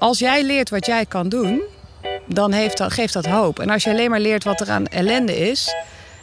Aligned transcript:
als 0.00 0.18
jij 0.18 0.44
leert 0.44 0.70
wat 0.70 0.86
jij 0.86 1.06
kan 1.06 1.28
doen, 1.28 1.62
dan 2.26 2.52
heeft 2.52 2.78
dat, 2.78 2.92
geeft 2.92 3.12
dat 3.12 3.26
hoop. 3.26 3.58
En 3.58 3.70
als 3.70 3.84
je 3.84 3.90
alleen 3.90 4.10
maar 4.10 4.20
leert 4.20 4.44
wat 4.44 4.60
er 4.60 4.70
aan 4.70 4.86
ellende 4.86 5.38
is, 5.48 5.74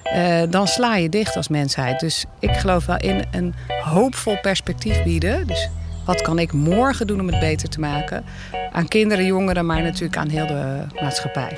eh, 0.03 0.41
dan 0.49 0.67
sla 0.67 0.95
je 0.95 1.09
dicht 1.09 1.35
als 1.35 1.47
mensheid. 1.47 1.99
Dus 1.99 2.25
ik 2.39 2.51
geloof 2.53 2.85
wel 2.85 2.97
in 2.97 3.25
een 3.31 3.53
hoopvol 3.83 4.37
perspectief 4.41 5.03
bieden. 5.03 5.47
Dus 5.47 5.69
wat 6.05 6.21
kan 6.21 6.39
ik 6.39 6.51
morgen 6.53 7.07
doen 7.07 7.19
om 7.19 7.27
het 7.27 7.39
beter 7.39 7.69
te 7.69 7.79
maken? 7.79 8.25
Aan 8.71 8.87
kinderen, 8.87 9.25
jongeren, 9.25 9.65
maar 9.65 9.81
natuurlijk 9.81 10.17
aan 10.17 10.29
heel 10.29 10.47
de 10.47 10.85
maatschappij. 11.01 11.57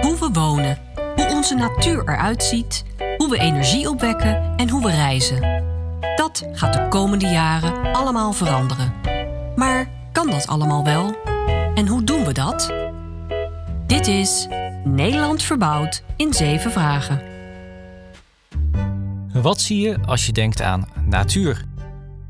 Hoe 0.00 0.16
we 0.18 0.28
wonen, 0.32 0.78
hoe 1.16 1.28
onze 1.28 1.54
natuur 1.54 2.02
eruit 2.08 2.42
ziet, 2.42 2.84
hoe 3.16 3.30
we 3.30 3.38
energie 3.38 3.88
opwekken 3.88 4.54
en 4.56 4.68
hoe 4.68 4.82
we 4.82 4.90
reizen. 4.90 5.64
Dat 6.16 6.44
gaat 6.52 6.72
de 6.72 6.88
komende 6.88 7.26
jaren 7.26 7.92
allemaal 7.92 8.32
veranderen. 8.32 8.92
Maar 9.56 9.95
kan 10.16 10.30
dat 10.30 10.46
allemaal 10.46 10.84
wel? 10.84 11.14
En 11.74 11.86
hoe 11.86 12.04
doen 12.04 12.24
we 12.24 12.32
dat? 12.32 12.72
Dit 13.86 14.06
is 14.06 14.46
Nederland 14.84 15.42
verbouwd 15.42 16.02
in 16.16 16.32
zeven 16.32 16.70
vragen. 16.70 17.22
Wat 19.32 19.60
zie 19.60 19.80
je 19.80 19.98
als 20.06 20.26
je 20.26 20.32
denkt 20.32 20.62
aan 20.62 20.88
natuur? 21.04 21.64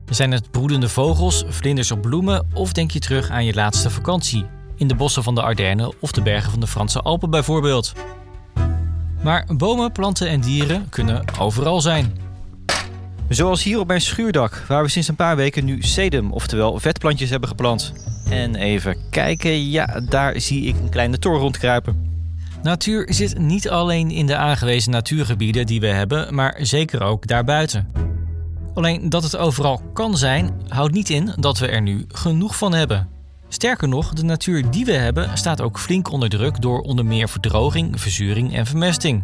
Zijn 0.09 0.33
het 0.33 0.51
broedende 0.51 0.89
vogels, 0.89 1.45
vlinders 1.49 1.91
op 1.91 2.03
bloemen 2.03 2.49
of 2.55 2.73
denk 2.73 2.91
je 2.91 2.99
terug 2.99 3.31
aan 3.31 3.45
je 3.45 3.55
laatste 3.55 3.91
vakantie? 3.91 4.47
In 4.77 4.89
de 4.89 4.95
bossen 4.95 5.23
van 5.23 5.35
de 5.35 5.43
Ardennen 5.43 5.93
of 6.01 6.13
de 6.13 6.23
bergen 6.23 6.51
van 6.51 6.61
de 6.61 6.67
Franse 6.67 7.01
Alpen 7.01 7.31
bijvoorbeeld. 7.31 7.93
Maar 9.23 9.47
bomen, 9.57 9.93
planten 9.93 10.29
en 10.29 10.41
dieren 10.41 10.89
kunnen 10.89 11.25
overal 11.39 11.81
zijn. 11.81 12.26
Zoals 13.29 13.63
hier 13.63 13.79
op 13.79 13.87
mijn 13.87 14.01
schuurdak, 14.01 14.65
waar 14.69 14.83
we 14.83 14.89
sinds 14.89 15.09
een 15.09 15.17
paar 15.17 15.37
weken 15.37 15.65
nu 15.65 15.83
sedum, 15.83 16.33
oftewel 16.33 16.81
vetplantjes 16.81 17.31
hebben 17.31 17.49
geplant. 17.49 17.93
En 18.31 18.55
even 18.55 18.97
kijken, 19.11 19.71
ja, 19.71 20.01
daar 20.09 20.41
zie 20.41 20.65
ik 20.65 20.77
een 20.77 20.89
kleine 20.89 21.19
tor 21.19 21.39
rondkruipen. 21.39 22.15
Natuur 22.63 23.07
zit 23.11 23.39
niet 23.39 23.69
alleen 23.71 24.11
in 24.11 24.27
de 24.27 24.37
aangewezen 24.37 24.91
natuurgebieden 24.91 25.67
die 25.67 25.81
we 25.81 25.87
hebben, 25.87 26.35
maar 26.35 26.57
zeker 26.61 27.03
ook 27.03 27.27
daarbuiten. 27.27 27.89
Alleen 28.75 29.09
dat 29.09 29.23
het 29.23 29.37
overal 29.37 29.83
kan 29.93 30.17
zijn, 30.17 30.51
houdt 30.69 30.95
niet 30.95 31.11
in 31.11 31.33
dat 31.37 31.59
we 31.59 31.67
er 31.67 31.83
nu 31.83 32.05
genoeg 32.09 32.57
van 32.57 32.75
hebben. 32.75 33.09
Sterker 33.49 33.89
nog, 33.89 34.13
de 34.13 34.25
natuur 34.25 34.71
die 34.71 34.85
we 34.85 34.93
hebben 34.93 35.39
staat 35.39 35.61
ook 35.61 35.79
flink 35.79 36.11
onder 36.11 36.29
druk 36.29 36.61
door 36.61 36.81
onder 36.81 37.05
meer 37.05 37.29
verdroging, 37.29 38.01
verzuring 38.01 38.55
en 38.55 38.67
vermesting. 38.67 39.23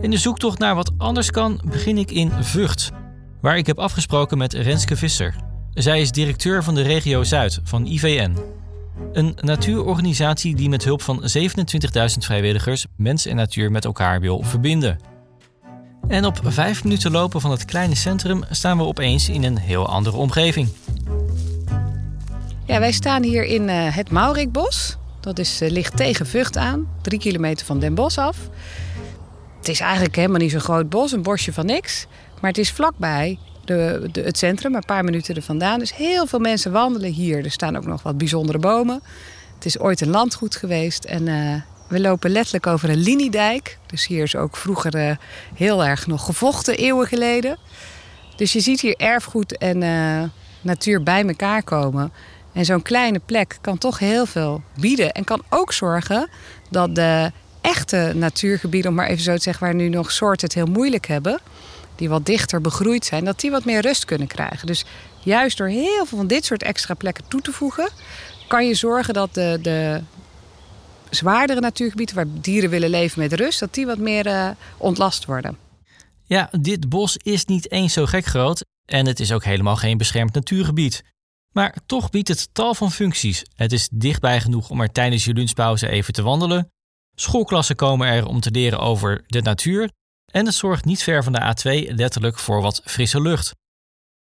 In 0.00 0.10
de 0.10 0.16
zoektocht 0.16 0.58
naar 0.58 0.74
wat 0.74 0.92
anders 0.98 1.30
kan, 1.30 1.60
begin 1.64 1.98
ik 1.98 2.10
in 2.10 2.30
Vught, 2.40 2.90
waar 3.40 3.56
ik 3.56 3.66
heb 3.66 3.78
afgesproken 3.78 4.38
met 4.38 4.52
Renske 4.52 4.96
Visser. 4.96 5.36
Zij 5.74 6.00
is 6.00 6.10
directeur 6.10 6.64
van 6.64 6.74
de 6.74 6.82
regio 6.82 7.22
Zuid 7.22 7.60
van 7.64 7.86
IVN. 7.86 8.36
Een 9.12 9.36
natuurorganisatie 9.40 10.56
die 10.56 10.68
met 10.68 10.84
hulp 10.84 11.02
van 11.02 11.22
27.000 11.38 12.18
vrijwilligers 12.18 12.86
mens 12.96 13.26
en 13.26 13.36
natuur 13.36 13.70
met 13.70 13.84
elkaar 13.84 14.20
wil 14.20 14.42
verbinden. 14.42 14.98
En 16.08 16.24
op 16.24 16.40
vijf 16.42 16.84
minuten 16.84 17.10
lopen 17.10 17.40
van 17.40 17.50
het 17.50 17.64
kleine 17.64 17.94
centrum 17.94 18.44
staan 18.50 18.76
we 18.76 18.84
opeens 18.84 19.28
in 19.28 19.44
een 19.44 19.58
heel 19.58 19.88
andere 19.88 20.16
omgeving. 20.16 20.68
Ja, 22.66 22.78
wij 22.78 22.92
staan 22.92 23.22
hier 23.22 23.44
in 23.44 23.68
uh, 23.68 23.96
het 23.96 24.10
Maurikbos. 24.10 24.96
Dat 25.20 25.38
is, 25.38 25.62
uh, 25.62 25.70
ligt 25.70 25.96
tegen 25.96 26.26
Vught 26.26 26.56
aan, 26.56 26.88
drie 27.02 27.18
kilometer 27.18 27.66
van 27.66 27.78
Den 27.78 27.94
Bosch 27.94 28.18
af. 28.18 28.36
Het 29.64 29.72
is 29.72 29.80
eigenlijk 29.80 30.16
helemaal 30.16 30.38
niet 30.38 30.50
zo'n 30.50 30.60
groot 30.60 30.88
bos, 30.88 31.12
een 31.12 31.22
bosje 31.22 31.52
van 31.52 31.66
niks. 31.66 32.06
Maar 32.40 32.50
het 32.50 32.58
is 32.58 32.70
vlakbij 32.70 33.38
de, 33.64 34.10
het 34.12 34.38
centrum, 34.38 34.74
een 34.74 34.84
paar 34.84 35.04
minuten 35.04 35.34
er 35.34 35.42
vandaan. 35.42 35.78
Dus 35.78 35.96
heel 35.96 36.26
veel 36.26 36.38
mensen 36.38 36.72
wandelen 36.72 37.12
hier. 37.12 37.44
Er 37.44 37.50
staan 37.50 37.76
ook 37.76 37.86
nog 37.86 38.02
wat 38.02 38.18
bijzondere 38.18 38.58
bomen. 38.58 39.02
Het 39.54 39.64
is 39.64 39.78
ooit 39.78 40.00
een 40.00 40.10
landgoed 40.10 40.56
geweest. 40.56 41.04
En 41.04 41.26
uh, 41.26 41.54
we 41.88 42.00
lopen 42.00 42.30
letterlijk 42.30 42.66
over 42.66 42.90
een 42.90 43.02
liniedijk. 43.02 43.78
Dus 43.86 44.06
hier 44.06 44.22
is 44.22 44.36
ook 44.36 44.56
vroeger 44.56 44.96
uh, 44.96 45.16
heel 45.54 45.84
erg 45.84 46.06
nog 46.06 46.24
gevochten, 46.24 46.76
eeuwen 46.76 47.06
geleden. 47.06 47.58
Dus 48.36 48.52
je 48.52 48.60
ziet 48.60 48.80
hier 48.80 48.96
erfgoed 48.96 49.58
en 49.58 49.82
uh, 49.82 50.22
natuur 50.60 51.02
bij 51.02 51.26
elkaar 51.26 51.62
komen. 51.62 52.12
En 52.52 52.64
zo'n 52.64 52.82
kleine 52.82 53.18
plek 53.18 53.58
kan 53.60 53.78
toch 53.78 53.98
heel 53.98 54.26
veel 54.26 54.62
bieden. 54.80 55.12
En 55.12 55.24
kan 55.24 55.42
ook 55.48 55.72
zorgen 55.72 56.28
dat 56.70 56.94
de 56.94 57.32
echte 57.64 58.12
natuurgebieden, 58.14 58.90
om 58.90 58.96
maar 58.96 59.06
even 59.06 59.22
zo 59.22 59.34
te 59.34 59.42
zeggen, 59.42 59.64
waar 59.64 59.74
nu 59.74 59.88
nog 59.88 60.12
soorten 60.12 60.46
het 60.46 60.54
heel 60.54 60.66
moeilijk 60.66 61.06
hebben, 61.06 61.40
die 61.96 62.08
wat 62.08 62.26
dichter 62.26 62.60
begroeid 62.60 63.04
zijn, 63.04 63.24
dat 63.24 63.40
die 63.40 63.50
wat 63.50 63.64
meer 63.64 63.80
rust 63.80 64.04
kunnen 64.04 64.26
krijgen. 64.26 64.66
Dus 64.66 64.84
juist 65.20 65.56
door 65.58 65.68
heel 65.68 66.06
veel 66.06 66.18
van 66.18 66.26
dit 66.26 66.44
soort 66.44 66.62
extra 66.62 66.94
plekken 66.94 67.24
toe 67.28 67.40
te 67.40 67.52
voegen, 67.52 67.88
kan 68.48 68.66
je 68.66 68.74
zorgen 68.74 69.14
dat 69.14 69.34
de, 69.34 69.58
de 69.62 70.00
zwaardere 71.10 71.60
natuurgebieden 71.60 72.14
waar 72.14 72.26
dieren 72.40 72.70
willen 72.70 72.90
leven 72.90 73.20
met 73.20 73.32
rust, 73.32 73.60
dat 73.60 73.74
die 73.74 73.86
wat 73.86 73.98
meer 73.98 74.26
uh, 74.26 74.48
ontlast 74.76 75.24
worden. 75.24 75.56
Ja, 76.26 76.48
dit 76.60 76.88
bos 76.88 77.16
is 77.16 77.44
niet 77.44 77.70
eens 77.70 77.92
zo 77.92 78.06
gek 78.06 78.24
groot 78.24 78.64
en 78.86 79.06
het 79.06 79.20
is 79.20 79.32
ook 79.32 79.44
helemaal 79.44 79.76
geen 79.76 79.98
beschermd 79.98 80.34
natuurgebied. 80.34 81.02
Maar 81.52 81.76
toch 81.86 82.10
biedt 82.10 82.28
het 82.28 82.48
tal 82.52 82.74
van 82.74 82.92
functies. 82.92 83.44
Het 83.54 83.72
is 83.72 83.88
dichtbij 83.92 84.40
genoeg 84.40 84.70
om 84.70 84.80
er 84.80 84.92
tijdens 84.92 85.24
je 85.24 85.32
lunchpauze 85.32 85.88
even 85.88 86.12
te 86.12 86.22
wandelen. 86.22 86.72
Schoolklassen 87.14 87.76
komen 87.76 88.08
er 88.08 88.26
om 88.26 88.40
te 88.40 88.50
leren 88.50 88.78
over 88.78 89.24
de 89.26 89.42
natuur. 89.42 89.90
En 90.32 90.46
het 90.46 90.54
zorgt 90.54 90.84
niet 90.84 91.02
ver 91.02 91.24
van 91.24 91.32
de 91.32 91.54
A2 91.54 91.94
letterlijk 91.94 92.38
voor 92.38 92.62
wat 92.62 92.80
frisse 92.84 93.20
lucht. 93.20 93.54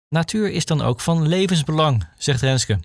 Natuur 0.09 0.51
is 0.51 0.65
dan 0.65 0.83
ook 0.83 1.01
van 1.01 1.29
levensbelang, 1.29 2.07
zegt 2.19 2.41
Renske. 2.41 2.79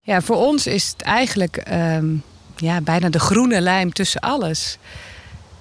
Ja, 0.00 0.20
voor 0.20 0.36
ons 0.36 0.66
is 0.66 0.88
het 0.88 1.02
eigenlijk 1.02 1.68
um, 1.72 2.22
ja, 2.56 2.80
bijna 2.80 3.08
de 3.08 3.18
groene 3.18 3.60
lijm 3.60 3.92
tussen 3.92 4.20
alles. 4.20 4.78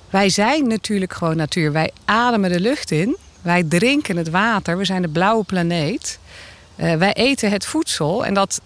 Wij 0.10 0.30
zijn 0.30 0.68
natuurlijk 0.68 1.14
gewoon 1.14 1.38
natuur. 1.38 1.72
Wij 1.72 1.92
ademen 2.06 2.52
de 2.52 2.60
lucht 2.60 2.92
in. 2.92 3.18
Wij 3.42 3.64
drinken 3.64 4.18
het 4.18 4.30
water. 4.30 4.78
We 4.78 4.86
zijn 4.86 5.02
de 5.02 5.08
blauwe 5.08 5.44
planeet. 5.44 6.20
Uh, 6.76 6.96
wij 6.96 7.14
eten 7.14 7.52
het 7.52 7.66
voedsel. 7.66 8.26
En 8.26 8.34
dat, 8.34 8.62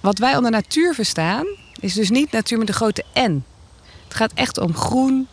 wat 0.00 0.18
wij 0.18 0.36
onder 0.36 0.50
natuur 0.50 0.94
verstaan, 0.94 1.46
is 1.80 1.94
dus 1.94 2.10
niet 2.10 2.32
natuur 2.32 2.58
met 2.58 2.66
de 2.66 2.72
grote 2.72 3.04
N. 3.18 3.44
Het 4.12 4.20
gaat 4.20 4.32
echt 4.34 4.58
om 4.58 4.74
groen, 4.74 5.28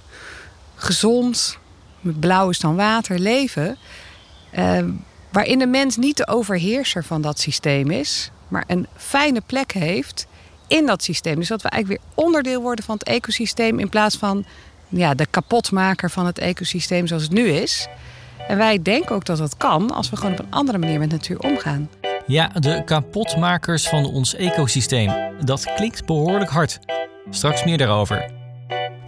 gezond, 0.76 1.58
blauw 2.02 2.50
is 2.50 2.60
dan 2.60 2.76
water, 2.76 3.20
leven. 3.20 3.78
Uh, 4.58 4.84
waarin 5.32 5.60
de 5.60 5.68
mens 5.68 5.98
niet 5.98 6.18
de 6.18 6.28
overheerser 6.28 7.04
van 7.04 7.22
dat 7.22 7.40
systeem 7.40 7.92
is, 7.92 8.32
maar 8.48 8.64
een 8.68 8.88
fijne 8.96 9.42
plek 9.46 9.72
heeft 9.72 10.28
in 10.68 10.86
dat 10.86 11.04
systeem. 11.04 11.36
Dus 11.36 11.48
dat 11.48 11.62
we 11.62 11.70
eigenlijk 11.70 12.02
weer 12.02 12.26
onderdeel 12.26 12.62
worden 12.62 12.86
van 12.86 12.96
het 12.98 13.08
ecosysteem 13.08 13.80
in 13.80 13.90
plaats 13.90 14.18
van 14.18 14.46
ja, 14.90 15.14
de 15.14 15.26
kapotmaker 15.26 16.10
van 16.10 16.26
het 16.26 16.40
ecosysteem 16.40 17.08
zoals 17.08 17.24
het 17.24 17.32
nu 17.32 17.48
is. 17.48 17.88
En 18.48 18.58
wij 18.58 18.82
denken 18.82 19.16
ook 19.16 19.26
dat 19.26 19.38
dat 19.38 19.58
kan 19.58 19.92
als 19.92 20.10
we 20.10 20.16
gewoon 20.16 20.32
op 20.32 20.40
een 20.40 20.52
andere 20.52 20.78
manier 20.78 21.00
met 21.00 21.12
natuur 21.12 21.40
omgaan. 21.40 21.90
Ja, 22.28 22.48
de 22.48 22.84
kapotmakers 22.86 23.88
van 23.88 24.06
ons 24.06 24.36
ecosysteem. 24.36 25.14
Dat 25.46 25.74
klinkt 25.76 26.06
behoorlijk 26.06 26.50
hard. 26.50 26.80
Straks 27.30 27.64
meer 27.64 27.78
daarover. 27.78 28.39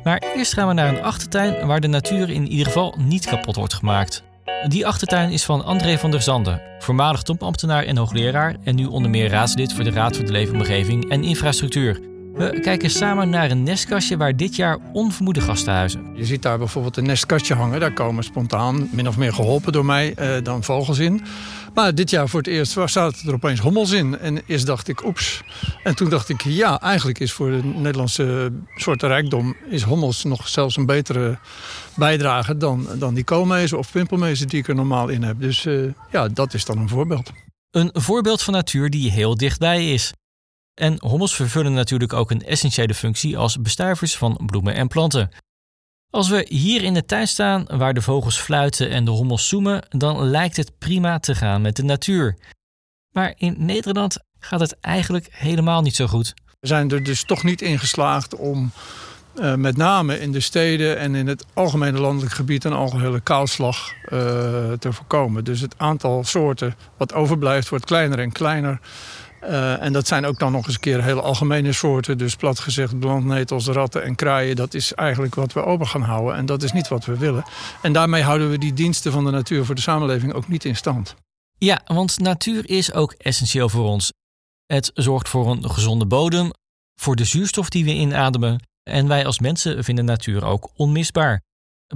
Maar 0.04 0.24
eerst 0.36 0.54
gaan 0.54 0.68
we 0.68 0.74
naar 0.74 0.88
een 0.88 1.04
achtertuin 1.04 1.68
waar 1.68 1.80
de 1.80 1.88
natuur 1.88 2.30
in 2.30 2.48
ieder 2.48 2.66
geval 2.66 2.96
niet 2.98 3.26
kapot 3.26 3.56
wordt 3.56 3.74
gemaakt. 3.74 4.24
Die 4.68 4.88
achtertuin 4.88 5.32
is 5.32 5.44
van 5.46 5.64
André 5.66 5.98
van 5.98 6.12
der 6.12 6.22
Zanden, 6.22 6.62
voormalig 6.80 7.22
topambtenaar 7.22 7.84
en 7.84 7.98
hoogleraar 7.98 8.56
en 8.64 8.76
nu 8.76 8.86
onder 8.86 9.12
meer 9.12 9.30
raadslid 9.30 9.74
voor 9.74 9.84
de 9.84 9.92
Raad 9.92 10.16
voor 10.16 10.26
de 10.26 10.32
Leefomgeving 10.32 11.10
en 11.10 11.24
Infrastructuur. 11.24 12.00
We 12.34 12.60
kijken 12.60 12.90
samen 12.90 13.30
naar 13.30 13.52
een 13.52 13.64
nestkastje 13.64 14.18
waar 14.18 14.36
dit 14.36 14.56
jaar 14.56 14.78
onvermoede 14.94 15.42
gasten 15.42 15.74
huizen. 15.74 16.12
Je 16.16 16.26
ziet 16.26 16.42
daar 16.42 16.58
bijvoorbeeld 16.58 16.98
een 16.98 17.06
nestkastje 17.06 17.54
hangen. 17.54 17.80
Daar 17.80 17.94
komen 17.94 18.24
spontaan, 18.24 18.90
min 18.92 19.08
of 19.08 19.18
meer 19.18 19.34
geholpen 19.34 19.72
door 19.72 19.86
mij, 19.86 20.14
eh, 20.14 20.30
dan 20.44 20.64
vogels 20.64 21.00
in. 21.00 21.22
Maar 21.74 21.96
dit 21.96 22.10
jaar 22.10 22.30
voor 22.30 22.40
het 22.40 22.50
eerst 22.50 22.78
zaten 22.86 23.28
er 23.28 23.34
opeens 23.34 23.60
hommels 23.60 23.92
in. 23.92 24.20
En 24.20 24.42
eerst 24.46 24.66
dacht 24.66 24.88
ik, 24.88 25.06
oeps. 25.06 25.42
En 25.84 25.96
toen 25.96 26.10
dacht 26.10 26.30
ik, 26.30 26.42
ja, 26.42 26.80
eigenlijk 26.80 27.20
is 27.20 27.32
voor 27.32 27.52
de 27.52 27.64
Nederlandse 27.64 28.52
soortenrijkdom... 28.76 29.56
is 29.70 29.82
hommels 29.82 30.24
nog 30.24 30.48
zelfs 30.48 30.78
een 30.78 30.86
betere 30.86 31.38
bijdrage 31.96 32.58
dan, 32.58 32.88
dan 32.98 33.14
die 33.14 33.24
koolmezen 33.24 33.78
of 33.78 33.92
pimpelmezen 33.92 34.48
die 34.48 34.60
ik 34.60 34.68
er 34.68 34.76
normaal 34.76 35.08
in 35.08 35.24
heb. 35.24 35.40
Dus 35.40 35.66
uh, 35.66 35.94
ja, 36.12 36.28
dat 36.28 36.54
is 36.54 36.66
dan 36.66 36.78
een 36.78 36.90
voorbeeld. 36.90 37.32
Een 37.72 37.90
voorbeeld 37.94 38.42
van 38.42 38.54
natuur 38.54 38.90
die 38.90 39.12
heel 39.12 39.38
dichtbij 39.38 39.94
is. 39.94 40.14
En 40.74 40.96
hommels 41.00 41.36
vervullen 41.36 41.74
natuurlijk 41.74 42.14
ook 42.14 42.32
een 42.32 42.46
essentiële 42.46 42.94
functie 42.94 43.38
als 43.38 43.62
bestuivers 43.62 44.18
van 44.18 44.40
bloemen 44.46 44.74
en 44.74 44.88
planten. 44.88 45.30
Als 46.12 46.30
we 46.30 46.46
hier 46.50 46.84
in 46.84 46.94
de 46.94 47.06
tuin 47.06 47.28
staan 47.28 47.66
waar 47.68 47.94
de 47.94 48.02
vogels 48.02 48.40
fluiten 48.40 48.90
en 48.90 49.06
de 49.06 49.12
hommels 49.12 49.48
zoemen, 49.48 49.84
dan 49.90 50.24
lijkt 50.24 50.58
het 50.58 50.72
prima 50.78 51.20
te 51.20 51.36
gaan 51.36 51.62
met 51.62 51.76
de 51.76 51.84
natuur. 51.84 52.38
Maar 53.12 53.34
in 53.38 53.56
Nederland 53.58 54.18
gaat 54.40 54.60
het 54.60 54.80
eigenlijk 54.80 55.28
helemaal 55.32 55.82
niet 55.82 55.96
zo 55.96 56.08
goed. 56.08 56.34
We 56.60 56.68
zijn 56.68 56.92
er 56.92 57.04
dus 57.04 57.24
toch 57.24 57.44
niet 57.44 57.62
in 57.62 57.80
geslaagd 57.80 58.36
om 58.36 58.72
uh, 59.36 59.56
met 59.56 59.78
name 59.78 60.20
in 60.20 60.32
de 60.32 60.40
steden 60.40 60.98
en 60.98 61.16
in 61.16 61.28
het 61.28 61.46
algemene 61.54 62.00
landelijk 62.00 62.34
gebied 62.34 62.64
een 62.64 62.74
algehele 62.74 63.20
kaalslag 63.20 63.92
uh, 63.94 64.10
te 64.72 64.94
voorkomen. 64.94 65.44
Dus 65.44 65.62
het 65.62 65.76
aantal 65.78 66.24
soorten 66.24 66.76
wat 66.98 67.14
overblijft 67.14 67.70
wordt 67.70 67.86
kleiner 67.86 68.20
en 68.20 68.32
kleiner. 68.32 68.80
Uh, 69.44 69.82
en 69.82 69.94
dat 69.94 70.08
zijn 70.08 70.26
ook 70.26 70.40
dan 70.40 70.52
nog 70.52 70.66
eens 70.66 70.74
een 70.74 70.80
keer 70.80 71.04
hele 71.04 71.22
algemene 71.22 71.74
soorten. 71.74 72.18
Dus 72.18 72.36
plat 72.36 72.60
gezegd, 72.60 73.00
blandnetels, 73.00 73.68
ratten 73.68 74.04
en 74.04 74.16
kraaien. 74.16 74.56
Dat 74.56 74.74
is 74.74 74.94
eigenlijk 74.94 75.36
wat 75.36 75.54
we 75.54 75.64
open 75.64 75.88
gaan 75.88 76.02
houden. 76.02 76.36
En 76.36 76.46
dat 76.46 76.64
is 76.64 76.72
niet 76.72 76.88
wat 76.88 77.06
we 77.06 77.18
willen. 77.18 77.44
En 77.82 77.94
daarmee 77.94 78.22
houden 78.22 78.50
we 78.50 78.58
die 78.58 78.74
diensten 78.74 79.12
van 79.12 79.26
de 79.26 79.32
natuur 79.32 79.66
voor 79.66 79.76
de 79.76 79.82
samenleving 79.82 80.34
ook 80.34 80.48
niet 80.48 80.66
in 80.66 80.76
stand. 80.76 81.16
Ja, 81.58 81.82
want 81.86 82.20
natuur 82.20 82.70
is 82.70 82.94
ook 82.94 83.14
essentieel 83.18 83.70
voor 83.70 83.86
ons. 83.86 84.12
Het 84.66 84.92
zorgt 84.94 85.30
voor 85.30 85.48
een 85.48 85.70
gezonde 85.70 86.06
bodem, 86.06 86.52
voor 86.96 87.16
de 87.16 87.26
zuurstof 87.26 87.70
die 87.70 87.84
we 87.84 87.94
inademen. 87.94 88.60
En 88.84 89.08
wij 89.08 89.26
als 89.26 89.40
mensen 89.40 89.84
vinden 89.84 90.06
natuur 90.06 90.46
ook 90.46 90.70
onmisbaar. 90.76 91.42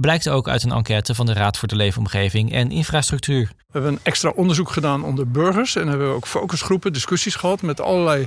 Blijkt 0.00 0.28
ook 0.28 0.48
uit 0.48 0.62
een 0.62 0.72
enquête 0.72 1.14
van 1.14 1.26
de 1.26 1.32
Raad 1.32 1.58
voor 1.58 1.68
de 1.68 1.76
Leefomgeving 1.76 2.52
en 2.52 2.70
Infrastructuur. 2.70 3.48
We 3.56 3.72
hebben 3.72 3.92
een 3.92 3.98
extra 4.02 4.30
onderzoek 4.30 4.70
gedaan 4.70 5.04
onder 5.04 5.30
burgers. 5.30 5.76
En 5.76 5.88
hebben 5.88 6.08
we 6.08 6.14
ook 6.14 6.26
focusgroepen, 6.26 6.92
discussies 6.92 7.34
gehad 7.34 7.62
met 7.62 7.80
allerlei 7.80 8.26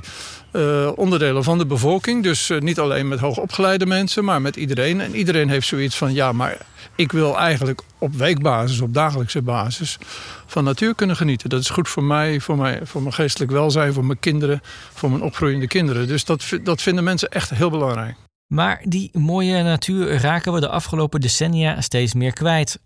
uh, 0.52 0.90
onderdelen 0.96 1.44
van 1.44 1.58
de 1.58 1.66
bevolking. 1.66 2.22
Dus 2.22 2.50
uh, 2.50 2.60
niet 2.60 2.78
alleen 2.78 3.08
met 3.08 3.18
hoogopgeleide 3.18 3.86
mensen, 3.86 4.24
maar 4.24 4.40
met 4.40 4.56
iedereen. 4.56 5.00
En 5.00 5.14
iedereen 5.14 5.48
heeft 5.48 5.66
zoiets 5.66 5.96
van: 5.96 6.12
ja, 6.12 6.32
maar 6.32 6.56
ik 6.94 7.12
wil 7.12 7.38
eigenlijk 7.38 7.82
op 7.98 8.14
weekbasis, 8.14 8.80
op 8.80 8.94
dagelijkse 8.94 9.42
basis 9.42 9.98
van 10.46 10.64
natuur 10.64 10.94
kunnen 10.94 11.16
genieten. 11.16 11.48
Dat 11.48 11.60
is 11.60 11.70
goed 11.70 11.88
voor 11.88 12.04
mij, 12.04 12.40
voor, 12.40 12.56
mij, 12.56 12.80
voor 12.82 13.02
mijn 13.02 13.14
geestelijk 13.14 13.52
welzijn, 13.52 13.92
voor 13.92 14.04
mijn 14.04 14.20
kinderen, 14.20 14.60
voor 14.94 15.10
mijn 15.10 15.22
opgroeiende 15.22 15.66
kinderen. 15.66 16.08
Dus 16.08 16.24
dat, 16.24 16.44
dat 16.62 16.82
vinden 16.82 17.04
mensen 17.04 17.28
echt 17.28 17.50
heel 17.50 17.70
belangrijk. 17.70 18.16
Maar 18.52 18.82
die 18.84 19.18
mooie 19.18 19.62
natuur 19.62 20.20
raken 20.20 20.52
we 20.52 20.60
de 20.60 20.68
afgelopen 20.68 21.20
decennia 21.20 21.80
steeds 21.80 22.14
meer 22.14 22.32
kwijt. 22.32 22.80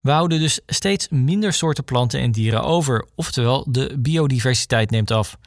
We 0.00 0.10
houden 0.10 0.40
dus 0.40 0.60
steeds 0.66 1.08
minder 1.08 1.52
soorten 1.52 1.84
planten 1.84 2.20
en 2.20 2.32
dieren 2.32 2.62
over, 2.62 3.06
oftewel 3.14 3.66
de 3.68 3.96
biodiversiteit 3.98 4.90
neemt 4.90 5.10
af. 5.10 5.38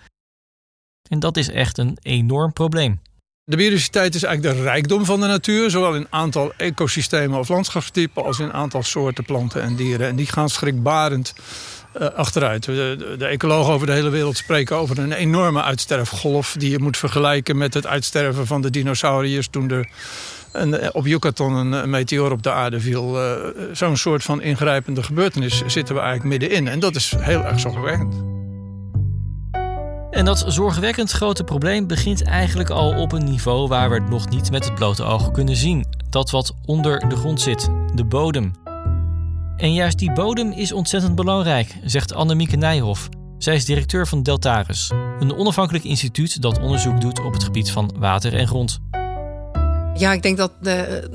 En 1.10 1.20
dat 1.20 1.38
is 1.38 1.50
echt 1.50 1.78
een 1.78 1.98
enorm 2.02 2.54
probleem. 2.54 3.02
De 3.44 3.56
biodiversiteit 3.58 4.16
is 4.16 4.24
eigenlijk 4.24 4.56
de 4.56 4.64
rijkdom 4.64 5.06
van 5.06 5.20
de 5.20 5.28
natuur, 5.28 5.70
zowel 5.70 5.96
in 5.96 6.08
aantal 6.10 6.54
ecosystemen 6.54 7.40
of 7.40 7.50
landschapstypen 7.50 8.24
als 8.24 8.40
in 8.40 8.54
aantal 8.54 8.84
soorten 8.84 9.24
planten 9.24 9.62
en 9.62 9.76
dieren. 9.76 10.08
En 10.08 10.16
die 10.16 10.26
gaan 10.26 10.50
schrikbarend 10.50 11.34
uh, 12.00 12.08
achteruit. 12.08 12.66
De, 12.66 13.26
ecologen 13.30 13.74
over 13.74 13.88
de 13.88 13.94
hele 13.94 14.10
wereld 14.10 14.38
spreken 14.38 14.76
over 14.76 15.00
een 15.00 15.12
enorme 15.12 15.64
uitsterfgolf... 15.64 16.56
die 16.58 16.70
je 16.70 16.80
moet 16.80 16.98
vergelijken 16.98 17.58
met 17.58 17.74
het 17.74 17.88
uitsterven 17.88 18.48
van 18.48 18.62
de 18.62 18.70
dinosauriërs... 18.70 19.48
toen 19.48 19.72
er 19.72 19.90
een, 20.52 20.78
eh, 20.78 20.90
op 20.92 21.06
Yucatan 21.06 21.56
een, 21.56 21.90
meteor 21.90 22.32
op 22.32 22.44
de 22.44 22.52
aarde 22.52 22.80
viel. 22.80 23.20
Zo'n 23.72 23.98
soort 23.98 24.24
van 24.24 24.42
ingrijpende 24.42 25.04
gebeurtenis 25.04 25.64
zitten 25.68 25.96
we 25.96 26.02
eigenlijk 26.02 26.30
middenin. 26.30 26.68
En 26.68 26.80
dat 26.80 26.96
is 26.96 27.14
heel 27.18 27.44
erg 27.44 27.60
zorgwekkend. 27.60 28.32
En 30.12 30.26
dat 30.26 30.44
zorgwekkend 30.48 31.12
grote 31.12 31.44
probleem 31.44 31.88
begint 31.88 32.24
eigenlijk 32.24 32.70
al 32.70 33.02
op 33.02 33.12
een 33.12 33.24
niveau 33.24 33.68
waar 33.68 33.90
we 33.90 33.96
het 33.96 34.10
nog 34.10 34.30
niet 34.30 34.52
met 34.52 34.66
het 34.66 34.76
blote 34.76 35.04
oog 35.04 35.32
kunnen 35.32 35.56
zien. 35.56 35.86
Dat 36.10 36.32
wat 36.32 36.56
onder 36.66 37.10
de 37.10 37.16
grond 37.16 37.42
zit, 37.42 37.70
de 37.94 38.06
bodem. 38.06 38.61
En 39.62 39.74
juist 39.74 39.98
die 39.98 40.12
bodem 40.12 40.52
is 40.52 40.72
ontzettend 40.72 41.16
belangrijk, 41.16 41.76
zegt 41.84 42.14
Annemieke 42.14 42.56
Nijhoff. 42.56 43.10
Zij 43.38 43.56
is 43.56 43.66
directeur 43.66 44.08
van 44.08 44.24
Deltaris, 44.24 44.92
een 45.20 45.36
onafhankelijk 45.36 45.84
instituut 45.84 46.42
dat 46.42 46.60
onderzoek 46.60 47.02
doet 47.02 47.20
op 47.20 47.34
het 47.34 47.44
gebied 47.44 47.72
van 47.72 47.96
water 48.00 48.34
en 48.34 48.48
grond. 48.48 48.80
Ja, 49.94 50.14
ik 50.14 50.22
denk 50.22 50.38
dat 50.38 50.52
de, 50.62 51.10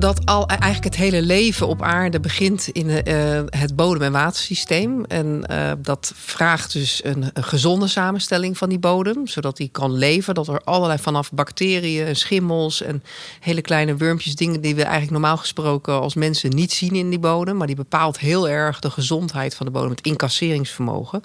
dat 0.00 0.26
al 0.26 0.46
eigenlijk 0.46 0.84
het 0.84 0.96
hele 0.96 1.22
leven 1.22 1.66
op 1.66 1.82
aarde 1.82 2.20
begint 2.20 2.68
in 2.68 2.88
uh, 2.88 3.40
het 3.46 3.76
bodem- 3.76 4.02
en 4.02 4.12
watersysteem. 4.12 5.04
En 5.04 5.44
uh, 5.50 5.72
dat 5.78 6.12
vraagt 6.14 6.72
dus 6.72 7.04
een, 7.04 7.30
gezonde 7.34 7.86
samenstelling 7.86 8.58
van 8.58 8.68
die 8.68 8.78
bodem, 8.78 9.26
zodat 9.26 9.56
die 9.56 9.68
kan 9.68 9.92
leven. 9.92 10.34
Dat 10.34 10.48
er 10.48 10.60
allerlei 10.64 10.98
vanaf 10.98 11.32
bacteriën 11.32 12.06
en 12.06 12.16
schimmels 12.16 12.82
en 12.82 13.02
hele 13.40 13.60
kleine 13.60 13.96
wurmpjes, 13.96 14.34
dingen 14.34 14.60
die 14.60 14.74
we 14.74 14.82
eigenlijk 14.82 15.12
normaal 15.12 15.36
gesproken 15.36 16.00
als 16.00 16.14
mensen 16.14 16.50
niet 16.50 16.72
zien 16.72 16.94
in 16.94 17.10
die 17.10 17.18
bodem, 17.18 17.56
maar 17.56 17.66
die 17.66 17.76
bepaalt 17.76 18.18
heel 18.18 18.48
erg 18.48 18.80
de 18.80 18.90
gezondheid 18.90 19.54
van 19.54 19.66
de 19.66 19.72
bodem, 19.72 19.90
het 19.90 20.00
incasseringsvermogen. 20.00 21.22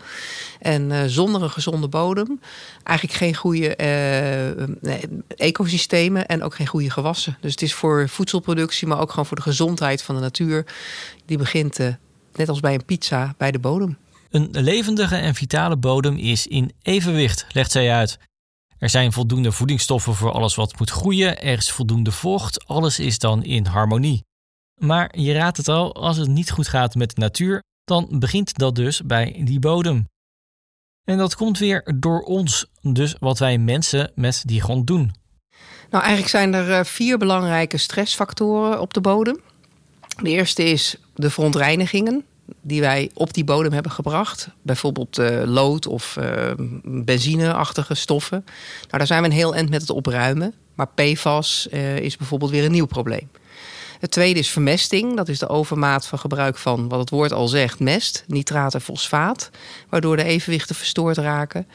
En 0.59 0.89
uh, 0.89 0.99
zonder 1.05 1.43
een 1.43 1.49
gezonde 1.49 1.87
bodem 1.87 2.39
eigenlijk 2.83 3.17
geen 3.17 3.35
goede 3.35 3.75
ecosystemen 5.37 6.25
en 6.25 6.43
ook 6.43 6.55
geen 6.55 6.67
goede 6.67 6.89
gewassen. 6.89 7.37
Dus 7.41 7.51
het 7.51 7.61
is 7.61 7.73
voor 7.73 8.09
voedselproductie 8.35 8.87
maar 8.87 8.99
ook 8.99 9.09
gewoon 9.09 9.25
voor 9.25 9.37
de 9.37 9.43
gezondheid 9.43 10.03
van 10.03 10.15
de 10.15 10.21
natuur. 10.21 10.65
Die 11.25 11.37
begint, 11.37 11.79
uh, 11.79 11.93
net 12.33 12.49
als 12.49 12.59
bij 12.59 12.73
een 12.73 12.85
pizza, 12.85 13.33
bij 13.37 13.51
de 13.51 13.59
bodem. 13.59 13.97
Een 14.29 14.49
levendige 14.51 15.15
en 15.15 15.35
vitale 15.35 15.77
bodem 15.77 16.17
is 16.17 16.47
in 16.47 16.71
evenwicht, 16.81 17.45
legt 17.51 17.71
zij 17.71 17.91
uit. 17.91 18.17
Er 18.77 18.89
zijn 18.89 19.11
voldoende 19.11 19.51
voedingsstoffen 19.51 20.15
voor 20.15 20.31
alles 20.31 20.55
wat 20.55 20.79
moet 20.79 20.89
groeien, 20.89 21.41
er 21.41 21.57
is 21.57 21.71
voldoende 21.71 22.11
vocht, 22.11 22.67
alles 22.67 22.99
is 22.99 23.19
dan 23.19 23.43
in 23.43 23.65
harmonie. 23.65 24.23
Maar 24.81 25.19
je 25.19 25.33
raadt 25.33 25.57
het 25.57 25.67
al, 25.67 25.95
als 25.95 26.17
het 26.17 26.27
niet 26.27 26.51
goed 26.51 26.67
gaat 26.67 26.95
met 26.95 27.15
de 27.15 27.21
natuur, 27.21 27.63
dan 27.83 28.07
begint 28.19 28.57
dat 28.57 28.75
dus 28.75 29.01
bij 29.01 29.41
die 29.43 29.59
bodem. 29.59 30.07
En 31.03 31.17
dat 31.17 31.35
komt 31.35 31.57
weer 31.57 31.93
door 31.95 32.21
ons, 32.21 32.65
dus 32.81 33.15
wat 33.19 33.39
wij 33.39 33.57
mensen 33.57 34.11
met 34.15 34.43
die 34.45 34.61
grond 34.61 34.87
doen. 34.87 35.13
Nou, 35.89 36.03
eigenlijk 36.03 36.29
zijn 36.29 36.53
er 36.53 36.71
eh, 36.71 36.83
vier 36.83 37.17
belangrijke 37.17 37.77
stressfactoren 37.77 38.81
op 38.81 38.93
de 38.93 39.01
bodem. 39.01 39.39
De 40.21 40.29
eerste 40.29 40.63
is 40.63 40.95
de 41.15 41.29
verontreinigingen 41.29 42.25
die 42.61 42.81
wij 42.81 43.11
op 43.13 43.33
die 43.33 43.43
bodem 43.43 43.73
hebben 43.73 43.91
gebracht. 43.91 44.47
Bijvoorbeeld 44.61 45.19
uh, 45.19 45.41
lood 45.45 45.87
of 45.87 46.17
uh, 46.19 46.51
benzineachtige 46.83 47.93
stoffen. 47.93 48.43
Nou, 48.81 48.97
daar 48.97 49.07
zijn 49.07 49.21
we 49.21 49.27
een 49.27 49.33
heel 49.33 49.55
eind 49.55 49.69
met 49.69 49.81
het 49.81 49.89
opruimen. 49.89 50.53
Maar 50.75 50.87
PFAS 50.87 51.67
is 52.01 52.17
bijvoorbeeld 52.17 52.51
weer 52.51 52.65
een 52.65 52.71
nieuw 52.71 52.85
probleem. 52.85 53.29
Het 54.05 54.13
tweede 54.13 54.39
is 54.39 54.49
vermesting. 54.49 55.15
Dat 55.15 55.27
is 55.27 55.39
de 55.39 55.49
overmaat 55.49 56.07
van 56.07 56.19
gebruik 56.19 56.57
van, 56.57 56.89
wat 56.89 56.99
het 56.99 57.09
woord 57.09 57.33
al 57.33 57.47
zegt, 57.47 57.79
mest, 57.79 58.23
nitraat 58.27 58.73
en 58.73 58.81
fosfaat. 58.81 59.49
Waardoor 59.89 60.15
de 60.15 60.23
evenwichten 60.23 60.75
verstoord 60.75 61.17
raken. 61.17 61.67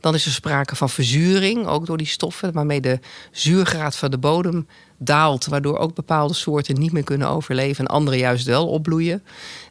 Dan 0.00 0.14
is 0.14 0.26
er 0.26 0.32
sprake 0.32 0.76
van 0.76 0.90
verzuring, 0.90 1.66
ook 1.66 1.86
door 1.86 1.96
die 1.96 2.06
stoffen, 2.06 2.52
waarmee 2.52 2.80
de 2.80 2.98
zuurgraad 3.32 3.96
van 3.96 4.10
de 4.10 4.18
bodem 4.18 4.66
daalt, 4.98 5.46
waardoor 5.46 5.78
ook 5.78 5.94
bepaalde 5.94 6.34
soorten 6.34 6.78
niet 6.78 6.92
meer 6.92 7.04
kunnen 7.04 7.28
overleven 7.28 7.86
en 7.86 7.94
andere 7.94 8.16
juist 8.16 8.46
wel 8.46 8.68
opbloeien. 8.68 9.22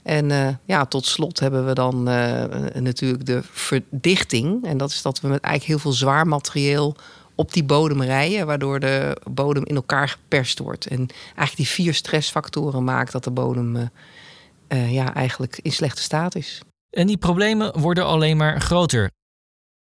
En 0.04 0.30
uh, 0.30 0.48
ja, 0.66 0.86
tot 0.86 1.06
slot 1.06 1.40
hebben 1.40 1.66
we 1.66 1.74
dan 1.74 2.10
uh, 2.10 2.44
natuurlijk 2.74 3.25
de 3.25 3.42
verdichting. 3.52 4.66
En 4.66 4.78
dat 4.78 4.90
is 4.90 5.02
dat 5.02 5.19
we 5.22 5.28
met 5.28 5.42
eigenlijk 5.42 5.81
heel 5.81 5.92
veel 5.92 6.00
zwaar 6.00 6.28
materieel 6.28 6.96
op 7.38 7.54
die 7.54 7.63
bodem 7.63 8.01
rijden, 8.01 8.45
waardoor 8.45 8.80
de 8.80 9.21
bodem 9.31 9.66
in 9.66 9.76
elkaar 9.76 10.09
geperst 10.09 10.59
wordt. 10.59 10.88
En 10.88 11.07
eigenlijk 11.26 11.56
die 11.56 11.68
vier 11.68 11.94
stressfactoren 11.94 12.83
maakt 12.83 13.12
dat 13.12 13.23
de 13.23 13.31
bodem 13.31 13.76
uh, 13.76 14.92
ja, 14.92 15.14
eigenlijk 15.14 15.59
in 15.62 15.71
slechte 15.71 16.02
staat 16.02 16.35
is. 16.35 16.62
En 16.90 17.07
die 17.07 17.18
problemen 17.18 17.80
worden 17.80 18.06
alleen 18.06 18.38
maar 18.38 18.62
groter. 18.62 19.12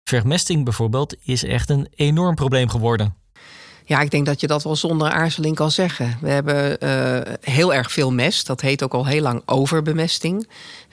Vermesting 0.04 0.64
bijvoorbeeld 0.64 1.16
is 1.24 1.44
echt 1.44 1.70
een 1.70 1.88
enorm 1.96 2.36
probleem 2.36 2.70
geworden. 2.70 3.16
Ja, 3.92 4.02
ik 4.02 4.12
denk 4.12 4.26
dat 4.26 4.42
je 4.42 4.48
dat 4.48 4.64
wel 4.64 4.76
zonder 4.76 5.10
aarzeling 5.10 5.56
kan 5.56 5.72
zeggen. 5.72 6.18
We 6.22 6.30
hebben 6.30 6.78
uh, 6.84 7.34
heel 7.42 7.74
erg 7.74 7.92
veel 7.92 8.12
mest. 8.12 8.48
Dat 8.48 8.62
heet 8.62 8.84
ook 8.84 8.94
al 8.94 9.06
heel 9.06 9.22
lang 9.22 9.42
overbemesting. 9.46 10.48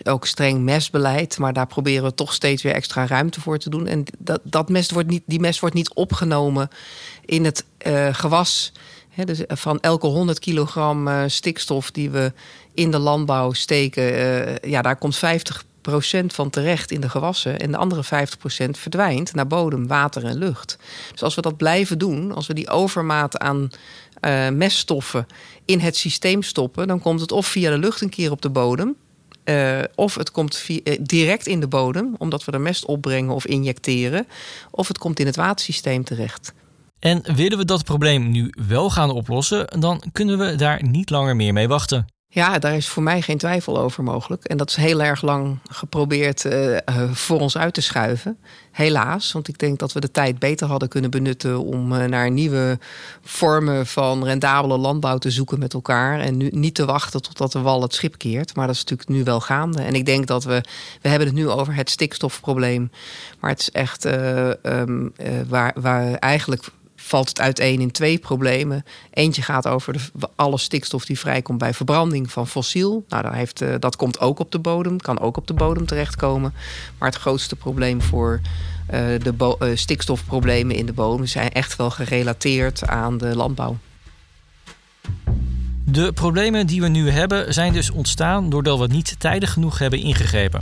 Ook 0.05 0.27
streng 0.27 0.63
mestbeleid, 0.63 1.39
maar 1.39 1.53
daar 1.53 1.67
proberen 1.67 2.05
we 2.05 2.15
toch 2.15 2.33
steeds 2.33 2.63
weer 2.63 2.73
extra 2.73 3.07
ruimte 3.07 3.41
voor 3.41 3.59
te 3.59 3.71
doen. 3.71 3.87
En 3.87 4.05
dat, 4.19 4.41
dat 4.43 4.69
mest 4.69 4.91
wordt 4.91 5.09
niet, 5.09 5.23
die 5.27 5.41
mest 5.41 5.61
wordt 5.61 5.75
niet 5.75 5.95
opgenomen 5.95 6.69
in 7.25 7.45
het 7.45 7.65
uh, 7.87 8.09
gewas. 8.13 8.73
Dus 9.25 9.43
van 9.47 9.81
elke 9.81 10.07
100 10.07 10.39
kilogram 10.39 11.09
uh, 11.09 11.23
stikstof 11.27 11.91
die 11.91 12.11
we 12.11 12.33
in 12.75 12.91
de 12.91 12.99
landbouw 12.99 13.53
steken, 13.53 14.05
ja, 14.71 14.83
daar 14.83 14.97
komt 14.97 15.17
50 15.17 15.65
van 16.27 16.51
terecht 16.51 16.91
in 16.91 17.01
de 17.01 17.09
gewassen 17.09 17.59
en 17.59 17.71
de 17.71 17.77
andere 17.77 18.05
50% 18.05 18.71
verdwijnt 18.71 19.35
naar 19.35 19.47
bodem, 19.47 19.87
water 19.87 20.25
en 20.25 20.39
lucht. 20.39 20.79
Dus 21.13 21.23
als 21.23 21.35
we 21.35 21.41
dat 21.41 21.57
blijven 21.57 21.99
doen, 21.99 22.33
als 22.33 22.47
we 22.47 22.55
die 22.55 22.69
overmaat 22.69 23.39
aan 23.39 23.71
uh, 24.21 24.49
meststoffen 24.49 25.27
in 25.65 25.81
het 25.81 25.97
systeem 25.97 26.43
stoppen, 26.43 26.87
dan 26.87 27.01
komt 27.01 27.21
het 27.21 27.33
of 27.33 27.47
via 27.47 27.71
de 27.71 27.79
lucht 27.79 28.01
een 28.01 28.09
keer 28.09 28.31
op 28.31 28.43
de 28.43 28.51
bodem. 28.51 28.97
Uh, 29.45 29.79
of 29.95 30.15
het 30.15 30.31
komt 30.31 30.65
uh, 30.69 30.97
direct 31.01 31.47
in 31.47 31.61
de 31.61 31.69
bodem, 31.69 32.15
omdat 32.19 32.45
we 32.45 32.53
er 32.53 32.61
mest 32.61 32.85
opbrengen 32.85 33.35
of 33.35 33.47
injecteren. 33.47 34.27
Of 34.71 34.89
het 34.89 34.99
komt 34.99 35.21
in 35.21 35.27
het 35.27 35.37
watersysteem 35.37 36.05
terecht. 36.05 36.53
En 36.99 37.35
willen 37.35 37.59
we 37.59 37.65
dat 37.65 37.85
probleem 37.85 38.31
nu 38.31 38.53
wel 38.69 38.91
gaan 38.91 39.11
oplossen, 39.11 39.81
dan 39.81 40.03
kunnen 40.13 40.39
we 40.39 40.55
daar 40.55 40.83
niet 40.83 41.11
langer 41.11 41.37
meer 41.37 41.53
mee 41.53 41.69
wachten. 41.69 42.07
Ja, 42.31 42.59
daar 42.59 42.77
is 42.77 42.89
voor 42.89 43.03
mij 43.03 43.23
geen 43.23 43.39
twijfel 43.39 43.79
over 43.79 44.03
mogelijk. 44.03 44.45
En 44.45 44.57
dat 44.57 44.69
is 44.69 44.77
heel 44.77 45.03
erg 45.03 45.23
lang 45.23 45.59
geprobeerd 45.71 46.45
uh, 46.45 46.77
voor 47.13 47.41
ons 47.41 47.59
uit 47.59 47.75
te 47.75 47.81
schuiven. 47.81 48.39
Helaas, 48.71 49.33
want 49.33 49.49
ik 49.49 49.59
denk 49.59 49.79
dat 49.79 49.93
we 49.93 50.01
de 50.01 50.11
tijd 50.11 50.39
beter 50.39 50.67
hadden 50.67 50.89
kunnen 50.89 51.11
benutten 51.11 51.65
om 51.65 51.93
uh, 51.93 52.05
naar 52.05 52.31
nieuwe 52.31 52.79
vormen 53.23 53.87
van 53.87 54.25
rendabele 54.25 54.79
landbouw 54.79 55.19
te 55.19 55.31
zoeken 55.31 55.59
met 55.59 55.75
elkaar. 55.75 56.21
En 56.21 56.37
nu 56.37 56.49
niet 56.53 56.75
te 56.75 56.85
wachten 56.85 57.23
totdat 57.23 57.53
de 57.53 57.61
wal 57.61 57.83
het 57.83 57.95
schip 57.95 58.19
keert. 58.19 58.55
Maar 58.57 58.67
dat 58.67 58.75
is 58.75 58.81
natuurlijk 58.85 59.09
nu 59.09 59.25
wel 59.25 59.41
gaande. 59.41 59.83
En 59.83 59.95
ik 59.95 60.07
denk 60.07 60.27
dat 60.27 60.45
we, 60.45 60.63
we 61.03 61.09
hebben 61.09 61.29
het 61.29 61.37
nu 61.37 61.49
over 61.49 61.75
het 61.75 61.91
stikstofprobleem. 61.91 62.91
Maar 63.41 63.51
het 63.51 63.61
is 63.61 63.71
echt 63.71 64.05
um, 64.63 65.13
waar, 65.49 65.73
waar 65.77 66.15
eigenlijk 66.15 66.65
valt 67.09 67.29
het 67.29 67.41
uiteen 67.41 67.81
in 67.81 67.91
twee 67.91 68.19
problemen. 68.19 68.85
Eentje 69.11 69.43
gaat 69.43 69.67
over 69.67 69.93
de, 69.93 70.29
alle 70.37 70.59
stikstof 70.59 71.05
die 71.05 71.19
vrijkomt 71.19 71.59
bij 71.59 71.75
verbranding 71.75 72.33
van 72.33 72.47
fossiel. 72.47 73.05
Nou, 73.09 73.23
dat, 73.23 73.33
heeft, 73.33 73.63
uh, 73.63 73.75
dat 73.79 73.97
komt 73.97 74.21
ook 74.21 74.39
op 74.39 74.53
de 74.53 74.59
bodem, 74.59 75.01
kan 75.01 75.21
ook 75.21 75.37
op 75.37 75.47
de 75.47 75.55
bodem 75.55 75.87
terechtkomen. 75.87 76.55
Maar 76.99 77.09
het 77.09 77.19
grootste 77.19 77.57
probleem 77.57 78.03
voor 78.03 78.41
uh, 78.41 78.99
de 79.23 79.57
uh, 79.63 79.77
stikstofproblemen 79.77 80.77
in 80.77 80.87
de 80.87 80.93
bodem 80.93 81.27
zijn 81.27 81.53
echt 81.53 81.77
wel 81.77 81.91
gerelateerd 81.91 82.87
aan 82.87 83.19
de 83.19 83.37
landbouw. 83.37 83.77
De 85.85 86.13
problemen 86.13 86.67
die 86.67 86.81
we 86.81 86.89
nu 86.89 87.11
hebben 87.11 87.55
zijn 87.55 87.73
dus 87.73 87.91
ontstaan 87.91 88.51
doordat 88.51 88.79
we 88.79 88.87
niet 88.87 89.21
tijdig 89.21 89.53
genoeg 89.53 89.79
hebben 89.79 89.99
ingegrepen. 89.99 90.61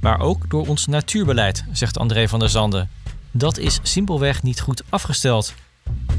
Maar 0.00 0.20
ook 0.20 0.50
door 0.50 0.66
ons 0.66 0.86
natuurbeleid, 0.86 1.64
zegt 1.72 1.98
André 1.98 2.28
van 2.28 2.38
der 2.38 2.48
Zanden. 2.48 2.90
Dat 3.30 3.58
is 3.58 3.78
simpelweg 3.82 4.42
niet 4.42 4.60
goed 4.60 4.82
afgesteld. 4.88 5.54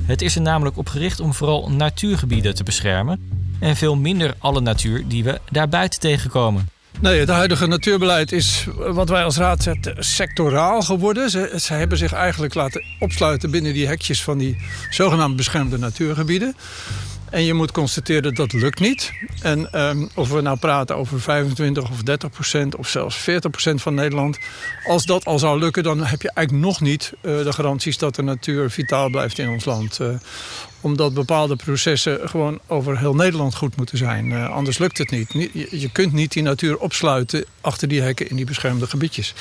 Het 0.05 0.21
is 0.21 0.35
er 0.35 0.41
namelijk 0.41 0.77
op 0.77 0.87
gericht 0.87 1.19
om 1.19 1.33
vooral 1.33 1.69
natuurgebieden 1.69 2.55
te 2.55 2.63
beschermen 2.63 3.19
en 3.59 3.75
veel 3.75 3.95
minder 3.95 4.35
alle 4.37 4.61
natuur 4.61 5.07
die 5.07 5.23
we 5.23 5.39
daarbuiten 5.51 5.99
tegenkomen. 5.99 6.69
Nee, 6.99 7.19
het 7.19 7.29
huidige 7.29 7.67
natuurbeleid 7.67 8.31
is 8.31 8.67
wat 8.77 9.09
wij 9.09 9.23
als 9.23 9.37
raad 9.37 9.63
zetten 9.63 10.03
sectoraal 10.03 10.81
geworden. 10.81 11.29
Ze, 11.29 11.53
ze 11.59 11.73
hebben 11.73 11.97
zich 11.97 12.13
eigenlijk 12.13 12.53
laten 12.53 12.83
opsluiten 12.99 13.51
binnen 13.51 13.73
die 13.73 13.87
hekjes 13.87 14.23
van 14.23 14.37
die 14.37 14.57
zogenaamde 14.89 15.35
beschermde 15.35 15.77
natuurgebieden. 15.77 16.55
En 17.31 17.43
je 17.43 17.53
moet 17.53 17.71
constateren 17.71 18.33
dat 18.35 18.53
lukt 18.53 18.79
niet. 18.79 19.11
En 19.41 19.81
um, 19.81 20.09
of 20.15 20.29
we 20.29 20.41
nou 20.41 20.57
praten 20.57 20.95
over 20.95 21.21
25 21.21 21.89
of 21.89 22.03
30 22.03 22.29
procent 22.29 22.75
of 22.75 22.87
zelfs 22.87 23.15
40 23.15 23.51
procent 23.51 23.81
van 23.81 23.93
Nederland. 23.93 24.37
Als 24.83 25.05
dat 25.05 25.25
al 25.25 25.39
zou 25.39 25.59
lukken, 25.59 25.83
dan 25.83 26.03
heb 26.03 26.21
je 26.21 26.31
eigenlijk 26.33 26.65
nog 26.65 26.81
niet 26.81 27.13
uh, 27.21 27.43
de 27.43 27.53
garanties 27.53 27.97
dat 27.97 28.15
de 28.15 28.21
natuur 28.21 28.69
vitaal 28.69 29.09
blijft 29.09 29.37
in 29.37 29.49
ons 29.49 29.65
land. 29.65 29.99
Uh, 30.01 30.07
omdat 30.81 31.13
bepaalde 31.13 31.55
processen 31.55 32.29
gewoon 32.29 32.59
over 32.67 32.99
heel 32.99 33.15
Nederland 33.15 33.55
goed 33.55 33.75
moeten 33.75 33.97
zijn. 33.97 34.29
Uh, 34.29 34.49
anders 34.49 34.77
lukt 34.77 34.97
het 34.97 35.11
niet. 35.11 35.31
Je 35.71 35.89
kunt 35.91 36.13
niet 36.13 36.31
die 36.31 36.43
natuur 36.43 36.77
opsluiten 36.77 37.45
achter 37.61 37.87
die 37.87 38.01
hekken 38.01 38.29
in 38.29 38.35
die 38.35 38.45
beschermde 38.45 38.87
gebiedjes. 38.87 39.33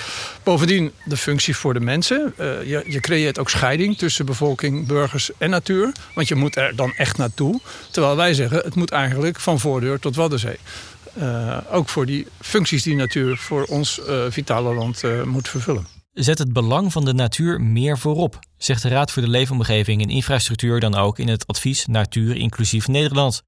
Bovendien 0.43 0.93
de 1.05 1.17
functie 1.17 1.57
voor 1.57 1.75
de 1.75 1.81
mensen. 1.81 2.35
Uh, 2.41 2.63
je, 2.63 2.85
je, 2.87 3.01
creëert 3.01 3.39
ook 3.39 3.51
scheiding 3.51 3.99
tussen 3.99 4.27
bevolking, 4.27 4.87
burgers 4.87 5.31
en 5.39 5.51
natuur. 5.51 5.93
Want 6.15 6.29
je 6.29 6.35
moet 6.35 6.57
er 6.57 6.77
dan 6.77 6.93
echt 6.97 7.17
naartoe. 7.17 7.61
Terwijl 7.91 8.17
wij 8.17 8.35
zeggen, 8.35 8.59
het 8.59 8.75
moet 8.75 8.91
eigenlijk 8.91 9.41
van 9.41 9.61
voordeur 9.61 9.99
tot 9.99 10.17
Waddenzee. 10.17 10.59
Uh, 11.19 11.59
ook 11.71 11.89
voor 11.89 12.07
die 12.07 12.27
functies 12.41 12.83
die 12.83 12.97
natuur 12.97 13.37
voor 13.37 13.65
ons 13.65 14.01
vitale 14.29 14.75
land 14.75 15.03
moet 15.25 15.49
vervullen 15.49 15.98
zet 16.13 16.39
het 16.39 16.53
belang 16.53 16.93
van 16.93 17.05
de 17.05 17.15
natuur 17.15 17.61
meer 17.61 17.99
voorop, 17.99 18.39
zegt 18.57 18.83
de 18.83 18.89
Raad 18.89 19.11
voor 19.11 19.23
de 19.23 19.29
Leefomgeving 19.29 20.03
en 20.03 20.09
Infrastructuur 20.09 20.81
dan 20.81 20.95
ook 20.95 21.19
in 21.19 21.29
het 21.29 21.47
advies 21.47 21.87
Natuur 21.87 22.37
inclusief 22.37 22.89
Nederland. 22.89 23.43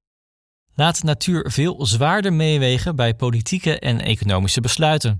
Laat 0.75 1.03
natuur 1.03 1.51
veel 1.51 1.85
zwaarder 1.85 2.33
meewegen 2.33 2.95
bij 2.95 3.13
politieke 3.13 3.79
en 3.79 4.01
economische 4.01 4.61
besluiten. 4.61 5.19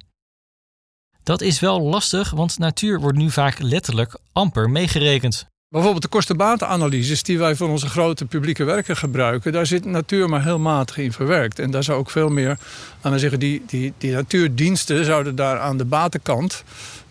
Dat 1.24 1.42
is 1.42 1.60
wel 1.60 1.82
lastig, 1.82 2.32
want 2.32 2.58
natuur 2.58 3.00
wordt 3.00 3.18
nu 3.18 3.30
vaak 3.30 3.60
letterlijk 3.60 4.20
amper 4.32 4.70
meegerekend. 4.70 5.50
Bijvoorbeeld 5.70 6.04
de 6.04 6.10
kostenbatenanalyses 6.10 7.24
die 7.24 7.38
wij 7.38 7.56
voor 7.56 7.70
onze 7.70 7.90
grote 7.90 8.26
publieke 8.26 8.64
werken 8.64 8.98
gebruiken, 8.98 9.52
daar 9.52 9.66
zit 9.66 9.86
natuur 9.86 10.30
maar 10.30 10.44
heel 10.44 10.60
matig 10.60 10.98
in 10.98 11.12
verwerkt. 11.12 11.60
En 11.60 11.72
daar 11.72 11.84
zou 11.84 12.00
ook 12.00 12.10
veel 12.10 12.30
meer, 12.30 12.58
aan 13.02 13.20
zeggen, 13.20 13.40
die, 13.40 13.64
die, 13.68 13.94
die 13.98 14.12
natuurdiensten 14.12 15.06
zouden 15.06 15.36
daar 15.36 15.60
aan 15.60 15.78
de 15.78 15.86
batenkant 15.86 16.64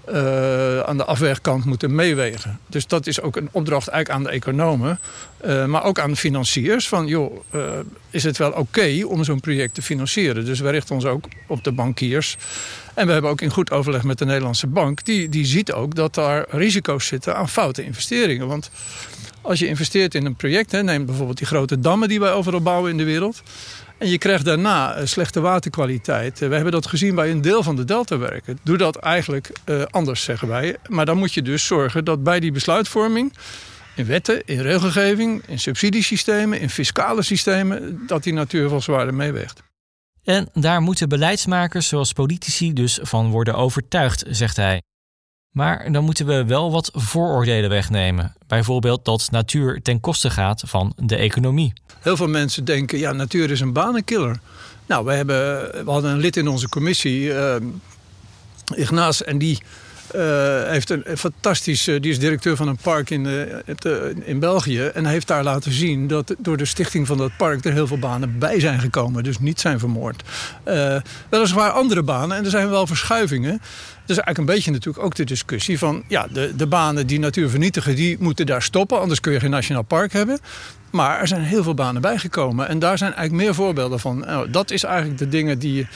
uh, 0.08 0.80
aan 0.80 0.96
de 0.96 1.04
afwegkant 1.04 1.64
moeten 1.64 1.94
meewegen. 1.94 2.58
Dus 2.66 2.86
dat 2.86 3.06
is 3.06 3.20
ook 3.20 3.36
een 3.36 3.48
opdracht 3.52 3.88
eigenlijk 3.88 4.18
aan 4.18 4.30
de 4.32 4.36
economen. 4.36 4.98
Uh, 5.46 5.64
maar 5.64 5.84
ook 5.84 5.98
aan 5.98 6.10
de 6.10 6.16
financiers. 6.16 6.88
Van 6.88 7.06
joh, 7.06 7.40
uh, 7.54 7.62
is 8.10 8.24
het 8.24 8.36
wel 8.36 8.50
oké 8.50 9.04
om 9.06 9.24
zo'n 9.24 9.40
project 9.40 9.74
te 9.74 9.82
financieren? 9.82 10.44
Dus 10.44 10.60
we 10.60 10.70
richten 10.70 10.94
ons 10.94 11.04
ook 11.04 11.24
op 11.46 11.64
de 11.64 11.72
bankiers. 11.72 12.36
En 12.94 13.06
we 13.06 13.12
hebben 13.12 13.30
ook 13.30 13.40
in 13.40 13.50
goed 13.50 13.70
overleg 13.70 14.02
met 14.02 14.18
de 14.18 14.24
Nederlandse 14.24 14.66
bank. 14.66 15.04
Die, 15.04 15.28
die 15.28 15.44
ziet 15.44 15.72
ook 15.72 15.94
dat 15.94 16.14
daar 16.14 16.46
risico's 16.48 17.06
zitten 17.06 17.36
aan 17.36 17.48
foute 17.48 17.84
investeringen. 17.84 18.46
Want 18.46 18.70
als 19.40 19.58
je 19.58 19.66
investeert 19.66 20.14
in 20.14 20.26
een 20.26 20.36
project, 20.36 20.72
hè, 20.72 20.82
neem 20.82 21.06
bijvoorbeeld 21.06 21.38
die 21.38 21.46
grote 21.46 21.78
dammen 21.78 22.08
die 22.08 22.20
wij 22.20 22.32
overal 22.32 22.60
bouwen 22.60 22.90
in 22.90 22.96
de 22.96 23.04
wereld. 23.04 23.42
En 24.00 24.08
je 24.08 24.18
krijgt 24.18 24.44
daarna 24.44 24.94
eh, 24.94 25.06
slechte 25.06 25.40
waterkwaliteit. 25.40 26.42
Eh, 26.42 26.48
we 26.48 26.54
hebben 26.54 26.72
dat 26.72 26.86
gezien 26.86 27.14
bij 27.14 27.30
een 27.30 27.40
deel 27.40 27.62
van 27.62 27.76
de 27.76 27.84
deltawerken. 27.84 28.58
Doe 28.62 28.76
dat 28.76 28.96
eigenlijk 28.96 29.52
uh, 29.66 29.82
anders, 29.90 30.22
zeggen 30.24 30.48
wij. 30.48 30.76
Maar 30.88 31.06
dan 31.06 31.18
moet 31.18 31.34
je 31.34 31.42
dus 31.42 31.66
zorgen 31.66 32.04
dat 32.04 32.22
bij 32.22 32.40
die 32.40 32.52
besluitvorming... 32.52 33.32
in 33.94 34.06
wetten, 34.06 34.44
in 34.44 34.60
regelgeving, 34.60 35.42
in 35.46 35.58
subsidiesystemen, 35.58 36.60
in 36.60 36.70
fiscale 36.70 37.22
systemen... 37.22 38.02
dat 38.06 38.22
die 38.22 38.32
natuurvolzwaarde 38.32 39.12
meeweegt. 39.12 39.62
En 40.24 40.48
daar 40.52 40.80
moeten 40.80 41.08
beleidsmakers 41.08 41.88
zoals 41.88 42.12
politici 42.12 42.72
dus 42.72 42.98
van 43.02 43.30
worden 43.30 43.54
overtuigd, 43.54 44.24
zegt 44.28 44.56
hij. 44.56 44.82
Maar 45.50 45.92
dan 45.92 46.04
moeten 46.04 46.26
we 46.26 46.44
wel 46.44 46.70
wat 46.70 46.90
vooroordelen 46.94 47.70
wegnemen. 47.70 48.34
Bijvoorbeeld 48.46 49.04
dat 49.04 49.28
natuur 49.30 49.82
ten 49.82 50.00
koste 50.00 50.30
gaat 50.30 50.62
van 50.66 50.92
de 50.96 51.16
economie. 51.16 51.72
Heel 52.00 52.16
veel 52.16 52.28
mensen 52.28 52.64
denken, 52.64 52.98
ja, 52.98 53.12
natuur 53.12 53.50
is 53.50 53.60
een 53.60 53.72
banenkiller. 53.72 54.40
Nou, 54.86 55.04
we, 55.04 55.12
hebben, 55.12 55.36
we 55.84 55.90
hadden 55.90 56.10
een 56.10 56.18
lid 56.18 56.36
in 56.36 56.48
onze 56.48 56.68
commissie, 56.68 57.20
uh, 57.22 57.54
Ignaas, 58.74 59.24
en 59.24 59.38
die 59.38 59.58
uh, 60.14 60.62
heeft 60.66 60.90
een, 60.90 61.04
fantastisch, 61.16 61.88
uh, 61.88 62.00
die 62.00 62.10
is 62.10 62.18
directeur 62.18 62.56
van 62.56 62.68
een 62.68 62.76
park 62.76 63.10
in, 63.10 63.26
in 64.24 64.38
België. 64.38 64.80
En 64.80 65.06
heeft 65.06 65.26
daar 65.26 65.44
laten 65.44 65.72
zien 65.72 66.06
dat 66.06 66.34
door 66.38 66.56
de 66.56 66.64
stichting 66.64 67.06
van 67.06 67.18
dat 67.18 67.36
park 67.36 67.64
er 67.64 67.72
heel 67.72 67.86
veel 67.86 67.98
banen 67.98 68.38
bij 68.38 68.60
zijn 68.60 68.80
gekomen. 68.80 69.22
Dus 69.22 69.38
niet 69.38 69.60
zijn 69.60 69.78
vermoord. 69.78 70.22
weliswaar 71.28 71.70
andere 71.70 72.02
banen 72.02 72.36
en 72.36 72.44
er 72.44 72.50
zijn 72.50 72.70
wel 72.70 72.86
verschuivingen. 72.86 73.60
Dus 74.10 74.18
eigenlijk 74.18 74.48
een 74.48 74.54
beetje 74.56 74.70
natuurlijk 74.70 75.04
ook 75.04 75.14
de 75.14 75.24
discussie 75.24 75.78
van... 75.78 76.02
ja, 76.08 76.26
de, 76.32 76.52
de 76.56 76.66
banen 76.66 77.06
die 77.06 77.18
natuur 77.18 77.50
vernietigen, 77.50 77.94
die 77.94 78.16
moeten 78.20 78.46
daar 78.46 78.62
stoppen. 78.62 79.00
Anders 79.00 79.20
kun 79.20 79.32
je 79.32 79.40
geen 79.40 79.50
nationaal 79.50 79.82
park 79.82 80.12
hebben. 80.12 80.38
Maar 80.90 81.20
er 81.20 81.28
zijn 81.28 81.42
heel 81.42 81.62
veel 81.62 81.74
banen 81.74 82.02
bijgekomen. 82.02 82.68
En 82.68 82.78
daar 82.78 82.98
zijn 82.98 83.14
eigenlijk 83.14 83.44
meer 83.44 83.54
voorbeelden 83.54 84.00
van. 84.00 84.18
Nou, 84.18 84.50
dat 84.50 84.70
is 84.70 84.84
eigenlijk 84.84 85.18
de 85.18 85.28
dingen 85.28 85.58
die, 85.58 85.86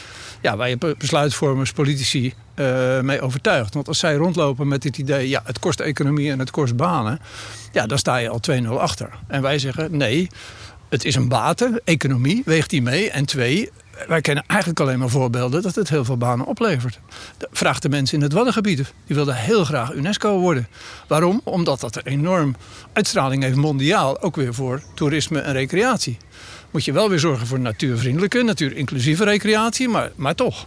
ja, 0.40 0.56
waar 0.56 0.68
je 0.68 0.94
besluitvormers, 0.98 1.72
politici 1.72 2.34
uh, 2.56 3.00
mee 3.00 3.20
overtuigt. 3.20 3.74
Want 3.74 3.88
als 3.88 3.98
zij 3.98 4.14
rondlopen 4.14 4.68
met 4.68 4.84
het 4.84 4.98
idee... 4.98 5.28
ja, 5.28 5.42
het 5.44 5.58
kost 5.58 5.80
economie 5.80 6.30
en 6.30 6.38
het 6.38 6.50
kost 6.50 6.76
banen... 6.76 7.18
ja, 7.72 7.86
dan 7.86 7.98
sta 7.98 8.16
je 8.16 8.28
al 8.28 8.40
2-0 8.50 8.66
achter. 8.68 9.08
En 9.26 9.42
wij 9.42 9.58
zeggen 9.58 9.96
nee... 9.96 10.28
Het 10.88 11.04
is 11.04 11.14
een 11.14 11.28
baten, 11.28 11.80
economie, 11.84 12.42
weegt 12.44 12.70
die 12.70 12.82
mee. 12.82 13.10
En 13.10 13.24
twee, 13.24 13.70
wij 14.08 14.20
kennen 14.20 14.44
eigenlijk 14.46 14.80
alleen 14.80 14.98
maar 14.98 15.08
voorbeelden 15.08 15.62
dat 15.62 15.74
het 15.74 15.88
heel 15.88 16.04
veel 16.04 16.16
banen 16.16 16.46
oplevert. 16.46 17.00
Vraag 17.50 17.78
de 17.78 17.88
mensen 17.88 18.16
in 18.16 18.22
het 18.22 18.32
Waddengebied. 18.32 18.76
Die 19.06 19.16
wilden 19.16 19.36
heel 19.36 19.64
graag 19.64 19.92
UNESCO 19.92 20.38
worden. 20.38 20.68
Waarom? 21.06 21.40
Omdat 21.44 21.80
dat 21.80 21.96
een 21.96 22.06
enorm 22.06 22.56
uitstraling 22.92 23.42
heeft 23.42 23.56
mondiaal. 23.56 24.20
Ook 24.20 24.36
weer 24.36 24.54
voor 24.54 24.82
toerisme 24.94 25.40
en 25.40 25.52
recreatie. 25.52 26.16
Moet 26.70 26.84
je 26.84 26.92
wel 26.92 27.08
weer 27.08 27.18
zorgen 27.18 27.46
voor 27.46 27.60
natuurvriendelijke, 27.60 28.42
natuurinclusieve 28.42 29.24
recreatie, 29.24 29.88
maar, 29.88 30.10
maar 30.14 30.34
toch. 30.34 30.64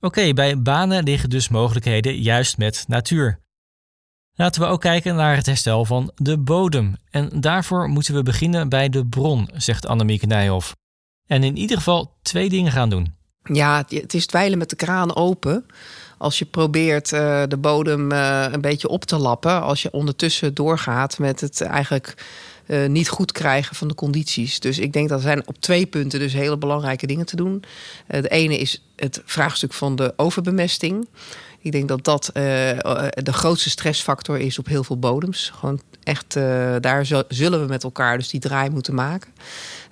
Oké, 0.00 0.32
bij 0.32 0.62
banen 0.62 1.04
liggen 1.04 1.30
dus 1.30 1.48
mogelijkheden 1.48 2.20
juist 2.20 2.58
met 2.58 2.84
natuur. 2.88 3.40
Laten 4.34 4.62
we 4.62 4.68
ook 4.68 4.80
kijken 4.80 5.14
naar 5.14 5.36
het 5.36 5.46
herstel 5.46 5.84
van 5.84 6.12
de 6.14 6.38
bodem. 6.38 6.96
En 7.10 7.40
daarvoor 7.40 7.88
moeten 7.88 8.14
we 8.14 8.22
beginnen 8.22 8.68
bij 8.68 8.88
de 8.88 9.06
bron, 9.06 9.48
zegt 9.54 9.86
Annemieke 9.86 10.26
Nijhoff. 10.26 10.72
En 11.32 11.42
in 11.42 11.56
ieder 11.56 11.76
geval 11.76 12.14
twee 12.22 12.48
dingen 12.48 12.72
gaan 12.72 12.90
doen. 12.90 13.14
Ja, 13.42 13.84
het 13.88 14.14
is 14.14 14.26
dweilen 14.26 14.58
met 14.58 14.70
de 14.70 14.76
kraan 14.76 15.16
open. 15.16 15.66
Als 16.18 16.38
je 16.38 16.44
probeert 16.44 17.12
uh, 17.12 17.42
de 17.48 17.56
bodem 17.56 18.12
uh, 18.12 18.46
een 18.50 18.60
beetje 18.60 18.88
op 18.88 19.04
te 19.04 19.16
lappen. 19.16 19.62
Als 19.62 19.82
je 19.82 19.90
ondertussen 19.92 20.54
doorgaat 20.54 21.18
met 21.18 21.40
het 21.40 21.60
eigenlijk 21.60 22.24
uh, 22.66 22.88
niet 22.88 23.08
goed 23.08 23.32
krijgen 23.32 23.76
van 23.76 23.88
de 23.88 23.94
condities. 23.94 24.60
Dus 24.60 24.78
ik 24.78 24.92
denk 24.92 25.08
dat 25.08 25.18
er 25.18 25.24
zijn 25.24 25.48
op 25.48 25.58
twee 25.58 25.86
punten 25.86 26.18
dus 26.18 26.32
hele 26.32 26.58
belangrijke 26.58 27.06
dingen 27.06 27.26
te 27.26 27.36
doen. 27.36 27.64
de 28.06 28.28
ene 28.28 28.58
is 28.58 28.84
het 28.96 29.22
vraagstuk 29.24 29.72
van 29.72 29.96
de 29.96 30.12
overbemesting 30.16 31.08
Ik 31.62 31.72
denk 31.72 31.88
dat 31.88 32.04
dat 32.04 32.30
uh, 32.34 32.42
de 33.14 33.32
grootste 33.32 33.70
stressfactor 33.70 34.38
is 34.38 34.58
op 34.58 34.66
heel 34.66 34.84
veel 34.84 34.98
bodems. 34.98 35.52
Gewoon 35.58 35.80
echt, 36.02 36.36
uh, 36.36 36.74
daar 36.80 37.06
zullen 37.28 37.60
we 37.60 37.66
met 37.66 37.84
elkaar 37.84 38.18
dus 38.18 38.28
die 38.28 38.40
draai 38.40 38.70
moeten 38.70 38.94
maken. 38.94 39.30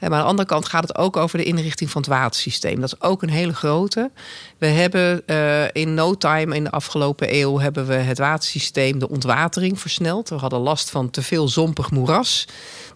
Maar 0.00 0.12
aan 0.12 0.18
de 0.18 0.28
andere 0.28 0.48
kant 0.48 0.68
gaat 0.68 0.88
het 0.88 0.96
ook 0.96 1.16
over 1.16 1.38
de 1.38 1.44
inrichting 1.44 1.90
van 1.90 2.00
het 2.00 2.10
watersysteem. 2.10 2.80
Dat 2.80 2.92
is 2.92 3.00
ook 3.00 3.22
een 3.22 3.30
hele 3.30 3.54
grote. 3.54 4.10
We 4.58 4.66
hebben 4.66 5.26
in 5.72 5.94
no 5.94 6.14
time 6.14 6.56
in 6.56 6.64
de 6.64 6.70
afgelopen 6.70 7.34
eeuw 7.34 7.58
hebben 7.58 7.86
we 7.86 7.94
het 7.94 8.18
watersysteem, 8.18 8.98
de 8.98 9.08
ontwatering 9.08 9.80
versneld. 9.80 10.28
We 10.28 10.34
hadden 10.34 10.58
last 10.58 10.90
van 10.90 11.10
te 11.10 11.22
veel 11.22 11.48
zompig 11.48 11.90
moeras. 11.90 12.46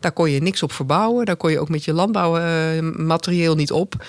Daar 0.01 0.13
kon 0.13 0.31
je 0.31 0.43
niks 0.43 0.63
op 0.63 0.73
verbouwen. 0.73 1.25
Daar 1.25 1.37
kon 1.37 1.51
je 1.51 1.61
ook 1.61 1.69
met 1.69 1.85
je 1.85 1.93
landbouwmaterieel 1.93 3.55
niet 3.55 3.73
op. 3.73 4.05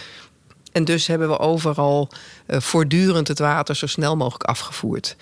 En 0.75 0.85
dus 0.85 1.07
hebben 1.07 1.27
we 1.27 1.39
overal 1.39 2.09
uh, 2.47 2.59
voortdurend 2.59 3.27
het 3.27 3.39
water 3.39 3.75
zo 3.75 3.87
snel 3.87 4.15
mogelijk 4.15 4.43
afgevoerd. 4.43 5.15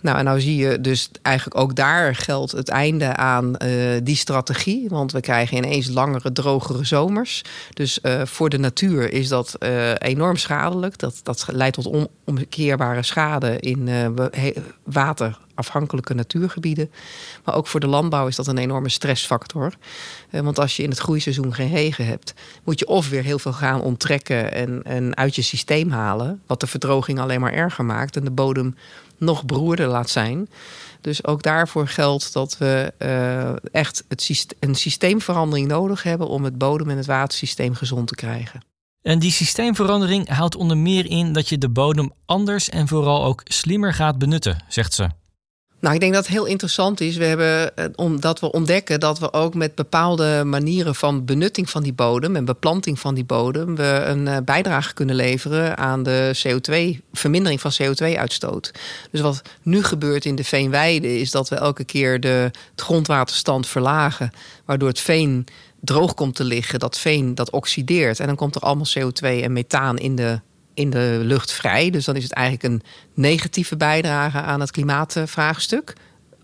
Nou, 0.00 0.18
en 0.18 0.24
nou 0.24 0.40
zie 0.40 0.56
je 0.56 0.80
dus 0.80 1.10
eigenlijk 1.22 1.56
ook 1.56 1.74
daar 1.74 2.14
geldt 2.14 2.52
het 2.52 2.68
einde 2.68 3.16
aan 3.16 3.54
uh, 3.58 4.00
die 4.02 4.16
strategie. 4.16 4.88
Want 4.88 5.12
we 5.12 5.20
krijgen 5.20 5.56
ineens 5.56 5.88
langere, 5.88 6.32
drogere 6.32 6.84
zomers. 6.84 7.42
Dus 7.74 7.98
uh, 8.02 8.22
voor 8.24 8.48
de 8.48 8.58
natuur 8.58 9.12
is 9.12 9.28
dat 9.28 9.56
enorm 9.98 10.36
schadelijk. 10.36 10.98
Dat, 10.98 11.20
dat 11.22 11.46
leidt 11.52 11.74
tot 11.74 12.08
onomkeerbare 12.26 13.02
schade 13.02 13.60
in 13.60 13.88
water 14.82 15.38
afhankelijke 15.60 16.14
natuurgebieden. 16.14 16.90
Maar 17.44 17.54
ook 17.54 17.66
voor 17.66 17.80
de 17.80 17.86
landbouw 17.86 18.26
is 18.26 18.36
dat 18.36 18.46
een 18.46 18.58
enorme 18.58 18.88
stressfactor. 18.88 19.72
Eh, 20.30 20.40
want 20.40 20.58
als 20.58 20.76
je 20.76 20.82
in 20.82 20.90
het 20.90 20.98
groeiseizoen 20.98 21.54
geen 21.54 21.70
regen 21.70 22.06
hebt, 22.06 22.34
moet 22.64 22.78
je 22.78 22.86
of 22.86 23.08
weer 23.08 23.22
heel 23.22 23.38
veel 23.38 23.52
gaan 23.52 23.80
onttrekken 23.80 24.52
en, 24.84 25.16
uit 25.16 25.34
je 25.34 25.42
systeem 25.42 25.90
halen. 25.90 26.42
Wat 26.46 26.60
de 26.60 26.66
verdroging 26.66 27.20
alleen 27.20 27.40
maar 27.40 27.52
erger 27.52 27.84
maakt 27.84 28.16
en 28.16 28.24
de 28.24 28.30
bodem 28.30 28.74
nog 29.18 29.44
beroerder 29.44 29.86
laat 29.86 30.10
zijn. 30.10 30.48
Dus 31.00 31.24
ook 31.24 31.42
daarvoor 31.42 31.88
geldt 31.88 32.32
dat 32.32 32.58
we 32.58 32.92
uh, 32.98 33.52
echt 33.72 34.04
het 34.08 34.54
een 34.58 34.74
systeemverandering 34.74 35.68
nodig 35.68 36.02
hebben 36.02 36.28
om 36.28 36.44
het 36.44 36.58
bodem- 36.58 36.90
en 36.90 36.96
het 36.96 37.06
watersysteem 37.06 37.74
gezond 37.74 38.08
te 38.08 38.14
krijgen. 38.14 38.60
En 39.02 39.18
die 39.18 39.30
systeemverandering 39.30 40.28
houdt 40.28 40.56
onder 40.56 40.76
meer 40.76 41.06
in 41.06 41.32
dat 41.32 41.48
je 41.48 41.58
de 41.58 41.68
bodem 41.68 42.12
anders 42.24 42.68
en 42.68 42.88
vooral 42.88 43.24
ook 43.24 43.40
slimmer 43.44 43.94
gaat 43.94 44.18
benutten, 44.18 44.64
zegt 44.68 44.92
ze. 44.92 45.08
Nou, 45.80 45.94
ik 45.94 46.00
denk 46.00 46.12
dat 46.12 46.24
het 46.24 46.32
heel 46.32 46.44
interessant 46.44 47.00
is. 47.00 47.16
We 47.16 47.24
hebben, 47.24 47.76
eh, 47.76 47.84
omdat 47.94 48.40
we 48.40 48.52
ontdekken 48.52 49.00
dat 49.00 49.18
we 49.18 49.32
ook 49.32 49.54
met 49.54 49.74
bepaalde 49.74 50.44
manieren 50.44 50.94
van 50.94 51.24
benutting 51.24 51.70
van 51.70 51.82
die 51.82 51.92
bodem 51.92 52.36
en 52.36 52.44
beplanting 52.44 52.98
van 52.98 53.14
die 53.14 53.24
bodem, 53.24 53.76
we 53.76 54.02
een 54.06 54.28
eh, 54.28 54.36
bijdrage 54.44 54.94
kunnen 54.94 55.16
leveren 55.16 55.76
aan 55.76 56.02
de 56.02 56.30
CO2, 56.42 57.00
vermindering 57.12 57.60
van 57.60 57.72
CO2-uitstoot. 57.82 58.72
Dus 59.10 59.20
wat 59.20 59.42
nu 59.62 59.82
gebeurt 59.82 60.24
in 60.24 60.34
de 60.34 60.44
veenweide 60.44 61.18
is 61.18 61.30
dat 61.30 61.48
we 61.48 61.56
elke 61.56 61.84
keer 61.84 62.20
de, 62.20 62.50
grondwaterstand 62.76 63.66
verlagen, 63.66 64.30
waardoor 64.64 64.88
het 64.88 65.00
veen 65.00 65.46
droog 65.80 66.14
komt 66.14 66.34
te 66.34 66.44
liggen. 66.44 66.78
Dat 66.78 66.98
veen 66.98 67.34
dat 67.34 67.50
oxideert 67.50 68.20
en 68.20 68.26
dan 68.26 68.36
komt 68.36 68.54
er 68.54 68.60
allemaal 68.60 68.86
CO2 68.98 69.42
en 69.42 69.52
methaan 69.52 69.98
in 69.98 70.16
de 70.16 70.40
in 70.74 70.90
de 70.90 71.20
lucht 71.22 71.52
vrij. 71.52 71.90
Dus 71.90 72.04
dan 72.04 72.16
is 72.16 72.22
het 72.22 72.32
eigenlijk 72.32 72.66
een 72.66 72.82
negatieve 73.14 73.76
bijdrage 73.76 74.40
aan 74.40 74.60
het 74.60 74.70
klimaatvraagstuk. 74.70 75.92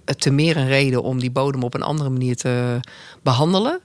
Te 0.05 0.31
meer 0.31 0.57
een 0.57 0.69
reden 0.69 1.03
om 1.03 1.19
die 1.19 1.31
bodem 1.31 1.63
op 1.63 1.75
een 1.75 1.83
andere 1.83 2.11
manier 2.11 2.37
te 2.37 2.81
behandelen. 3.23 3.81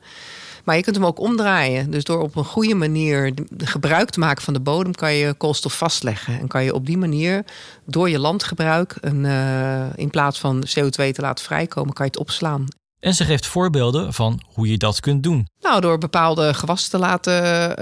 Maar 0.63 0.75
je 0.75 0.83
kunt 0.83 0.95
hem 0.95 1.05
ook 1.05 1.19
omdraaien. 1.19 1.91
Dus 1.91 2.03
door 2.03 2.21
op 2.21 2.35
een 2.35 2.45
goede 2.45 2.75
manier 2.75 3.33
gebruik 3.57 4.09
te 4.09 4.19
maken 4.19 4.43
van 4.43 4.53
de 4.53 4.59
bodem, 4.59 4.95
kan 4.95 5.13
je 5.13 5.33
koolstof 5.33 5.77
vastleggen. 5.77 6.39
En 6.39 6.47
kan 6.47 6.63
je 6.63 6.73
op 6.73 6.85
die 6.85 6.97
manier 6.97 7.45
door 7.85 8.09
je 8.09 8.19
landgebruik, 8.19 8.95
een, 8.99 9.23
uh, 9.23 9.85
in 9.95 10.09
plaats 10.09 10.39
van 10.39 10.63
CO2 10.67 11.11
te 11.11 11.21
laten 11.21 11.45
vrijkomen, 11.45 11.93
kan 11.93 12.05
je 12.05 12.11
het 12.11 12.21
opslaan. 12.21 12.65
En 13.01 13.13
ze 13.13 13.25
geeft 13.25 13.45
voorbeelden 13.45 14.13
van 14.13 14.41
hoe 14.53 14.69
je 14.69 14.77
dat 14.77 14.99
kunt 14.99 15.23
doen. 15.23 15.47
Nou, 15.61 15.81
door 15.81 15.97
bepaalde 15.97 16.53
gewassen 16.53 16.89
te 16.89 16.97
laten 16.97 17.33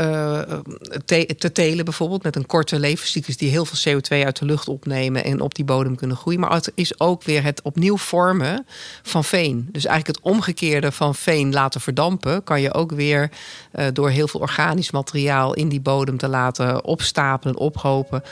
uh, 0.01 0.59
te, 1.05 1.35
te, 1.37 1.51
telen, 1.51 1.85
bijvoorbeeld 1.85 2.23
met 2.23 2.35
een 2.35 2.45
korte 2.45 2.79
levenscyclus 2.79 3.37
die 3.37 3.49
heel 3.49 3.65
veel 3.65 3.93
CO2 3.93 4.25
uit 4.25 4.39
de 4.39 4.45
lucht 4.45 4.67
opnemen 4.67 5.23
en 5.23 5.41
op 5.41 5.55
die 5.55 5.65
bodem 5.65 5.95
kunnen 5.95 6.17
groeien. 6.17 6.39
Maar 6.39 6.51
het 6.51 6.71
is 6.75 6.99
ook 6.99 7.23
weer 7.23 7.43
het 7.43 7.61
opnieuw 7.61 7.97
vormen 7.97 8.65
van 9.03 9.23
veen. 9.23 9.69
Dus 9.71 9.85
eigenlijk 9.85 10.17
het 10.17 10.33
omgekeerde 10.33 10.91
van 10.91 11.15
veen 11.15 11.53
laten 11.53 11.81
verdampen, 11.81 12.43
kan 12.43 12.61
je 12.61 12.73
ook 12.73 12.91
weer 12.91 13.31
uh, 13.73 13.85
door 13.93 14.09
heel 14.09 14.27
veel 14.27 14.39
organisch 14.39 14.91
materiaal 14.91 15.53
in 15.53 15.69
die 15.69 15.81
bodem 15.81 16.17
te 16.17 16.27
laten 16.27 16.83
opstapelen, 16.83 17.57
ophopen, 17.57 18.23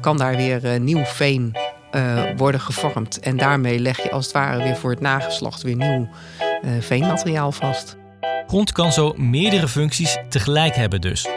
kan 0.00 0.16
daar 0.16 0.36
weer 0.36 0.80
nieuw 0.80 1.04
veen 1.04 1.56
uh, 1.92 2.22
worden 2.36 2.60
gevormd. 2.60 3.20
En 3.20 3.36
daarmee 3.36 3.78
leg 3.78 4.02
je 4.02 4.10
als 4.10 4.24
het 4.24 4.34
ware 4.34 4.62
weer 4.62 4.76
voor 4.76 4.90
het 4.90 5.00
nageslacht 5.00 5.62
weer 5.62 5.76
nieuw 5.76 6.08
uh, 6.64 6.70
veenmateriaal 6.80 7.52
vast. 7.52 7.96
Grond 8.46 8.72
kan 8.72 8.92
zo 8.92 9.12
meerdere 9.16 9.68
functies 9.68 10.18
tegelijk 10.28 10.74
hebben 10.74 11.00
dus. 11.00 11.28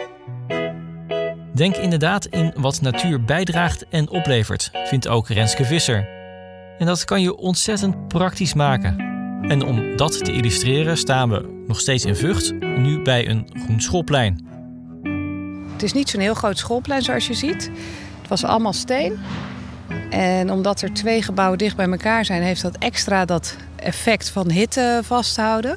Denk 1.54 1.76
inderdaad 1.76 2.26
in 2.26 2.52
wat 2.56 2.80
natuur 2.80 3.24
bijdraagt 3.24 3.88
en 3.88 4.08
oplevert, 4.08 4.70
vindt 4.84 5.08
ook 5.08 5.28
Renske 5.28 5.64
Visser. 5.64 6.08
En 6.78 6.86
dat 6.86 7.04
kan 7.04 7.22
je 7.22 7.36
ontzettend 7.36 8.08
praktisch 8.08 8.54
maken. 8.54 8.98
En 9.42 9.62
om 9.62 9.96
dat 9.96 10.24
te 10.24 10.32
illustreren 10.32 10.96
staan 10.96 11.30
we 11.30 11.64
nog 11.66 11.80
steeds 11.80 12.04
in 12.04 12.16
Vught, 12.16 12.54
nu 12.60 13.02
bij 13.02 13.28
een 13.28 13.48
groen 13.64 13.80
schoolplein. 13.80 14.46
Het 15.72 15.82
is 15.82 15.92
niet 15.92 16.08
zo'n 16.08 16.20
heel 16.20 16.34
groot 16.34 16.58
schoolplein 16.58 17.02
zoals 17.02 17.26
je 17.26 17.34
ziet. 17.34 17.70
Het 18.20 18.28
was 18.28 18.44
allemaal 18.44 18.72
steen. 18.72 19.18
En 20.10 20.50
omdat 20.50 20.82
er 20.82 20.92
twee 20.92 21.22
gebouwen 21.22 21.58
dicht 21.58 21.76
bij 21.76 21.90
elkaar 21.90 22.24
zijn, 22.24 22.42
heeft 22.42 22.62
dat 22.62 22.76
extra 22.78 23.24
dat 23.24 23.56
effect 23.76 24.28
van 24.28 24.50
hitte 24.50 25.00
vasthouden. 25.04 25.76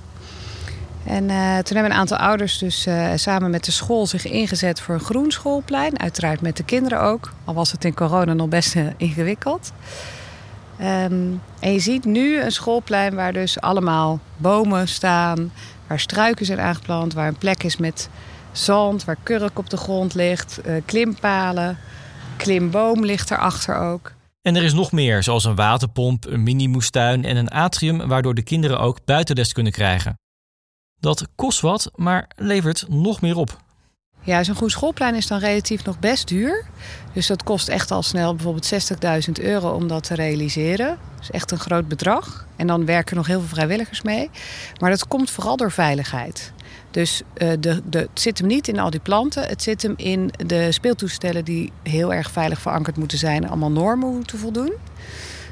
En 1.04 1.24
uh, 1.24 1.58
toen 1.58 1.76
hebben 1.76 1.92
een 1.92 2.00
aantal 2.00 2.18
ouders 2.18 2.58
dus 2.58 2.88
uh, 2.88 3.10
samen 3.16 3.50
met 3.50 3.66
de 3.66 3.72
school 3.72 4.08
zich 4.08 4.26
ingezet 4.26 4.82
voor 4.82 4.94
een 4.96 5.02
groen 5.02 5.32
schoolplein. 5.32 6.00
Uiteraard 6.00 6.42
met 6.42 6.58
de 6.58 6.64
kinderen 6.64 7.02
ook, 7.02 7.34
al 7.44 7.54
was 7.54 7.72
het 7.72 7.86
in 7.86 7.94
corona 7.94 8.34
nog 8.34 8.48
best 8.48 8.76
uh, 8.76 8.86
ingewikkeld. 8.98 9.72
Um, 10.82 11.42
en 11.60 11.74
je 11.74 11.80
ziet 11.80 12.06
nu 12.06 12.42
een 12.42 12.52
schoolplein 12.52 13.16
waar 13.16 13.34
dus 13.34 13.62
allemaal 13.62 14.20
bomen 14.38 14.88
staan, 14.88 15.52
waar 15.88 16.00
struiken 16.00 16.46
zijn 16.46 16.60
aangeplant, 16.60 17.14
waar 17.14 17.28
een 17.28 17.38
plek 17.38 17.64
is 17.64 17.78
met 17.78 18.10
zand, 18.52 19.06
waar 19.06 19.18
kurk 19.24 19.60
op 19.60 19.70
de 19.70 19.78
grond 19.78 20.14
ligt, 20.14 20.62
klimpalen, 20.86 21.78
klimboom 22.40 23.06
ligt 23.06 23.32
erachter 23.32 23.76
ook. 23.76 24.14
En 24.42 24.56
er 24.56 24.64
is 24.64 24.74
nog 24.74 24.92
meer, 24.92 25.24
zoals 25.24 25.44
een 25.44 25.56
waterpomp, 25.56 26.26
een 26.26 26.44
mini-moestuin 26.44 27.26
en 27.26 27.38
een 27.38 27.50
atrium 27.50 28.08
waardoor 28.08 28.34
de 28.34 28.44
kinderen 28.44 28.80
ook 28.80 29.06
buitenles 29.06 29.54
kunnen 29.54 29.72
krijgen. 29.72 30.20
Dat 31.00 31.28
kost 31.36 31.60
wat, 31.60 31.92
maar 31.96 32.28
levert 32.36 32.86
nog 32.90 33.22
meer 33.22 33.36
op. 33.36 33.58
Ja, 34.22 34.44
zo'n 34.44 34.56
goed 34.56 34.72
schoolplein 34.72 35.16
is 35.16 35.28
dan 35.28 35.40
relatief 35.40 35.84
nog 35.86 36.00
best 36.00 36.28
duur. 36.28 36.66
Dus 37.14 37.28
dat 37.28 37.44
kost 37.44 37.68
echt 37.68 37.92
al 37.92 38.04
snel 38.04 38.36
bijvoorbeeld 38.36 38.74
60.000 39.28 39.44
euro 39.44 39.72
om 39.72 39.88
dat 39.88 40.04
te 40.04 40.16
realiseren. 40.16 40.88
Dat 40.88 41.22
is 41.22 41.32
echt 41.32 41.52
een 41.52 41.60
groot 41.60 41.88
bedrag. 41.88 42.48
En 42.56 42.68
dan 42.68 42.86
werken 42.86 43.16
nog 43.16 43.28
heel 43.28 43.40
veel 43.40 43.50
vrijwilligers 43.50 44.02
mee. 44.02 44.30
Maar 44.80 44.90
dat 44.90 45.08
komt 45.08 45.30
vooral 45.32 45.58
door 45.58 45.72
veiligheid. 45.72 46.54
Dus 46.92 47.22
uh, 47.38 47.50
de, 47.60 47.82
de, 47.90 47.98
het 47.98 48.10
zit 48.14 48.38
hem 48.38 48.48
niet 48.48 48.68
in 48.68 48.80
al 48.80 48.90
die 48.90 49.00
planten. 49.00 49.44
Het 49.44 49.64
zit 49.64 49.82
hem 49.82 49.94
in 49.98 50.32
de 50.46 50.72
speeltoestellen 50.72 51.46
die 51.46 51.72
heel 51.84 52.14
erg 52.14 52.32
veilig 52.32 52.62
verankerd 52.62 52.98
moeten 52.98 53.18
zijn. 53.18 53.48
Allemaal 53.48 53.72
normen 53.72 54.14
moeten 54.16 54.40
voldoen. 54.40 54.74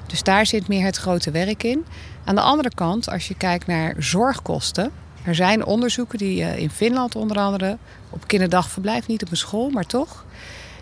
Dus 0.07 0.23
daar 0.23 0.45
zit 0.45 0.67
meer 0.67 0.85
het 0.85 0.97
grote 0.97 1.31
werk 1.31 1.63
in. 1.63 1.85
Aan 2.23 2.35
de 2.35 2.41
andere 2.41 2.71
kant, 2.75 3.09
als 3.09 3.27
je 3.27 3.35
kijkt 3.35 3.67
naar 3.67 3.95
zorgkosten. 3.97 4.91
Er 5.23 5.35
zijn 5.35 5.65
onderzoeken 5.65 6.17
die 6.17 6.39
uh, 6.39 6.57
in 6.57 6.69
Finland 6.69 7.15
onder 7.15 7.37
andere 7.37 7.77
op 8.09 8.27
kinderdagverblijf, 8.27 9.07
niet 9.07 9.23
op 9.23 9.31
een 9.31 9.37
school, 9.37 9.69
maar 9.69 9.85
toch. 9.85 10.25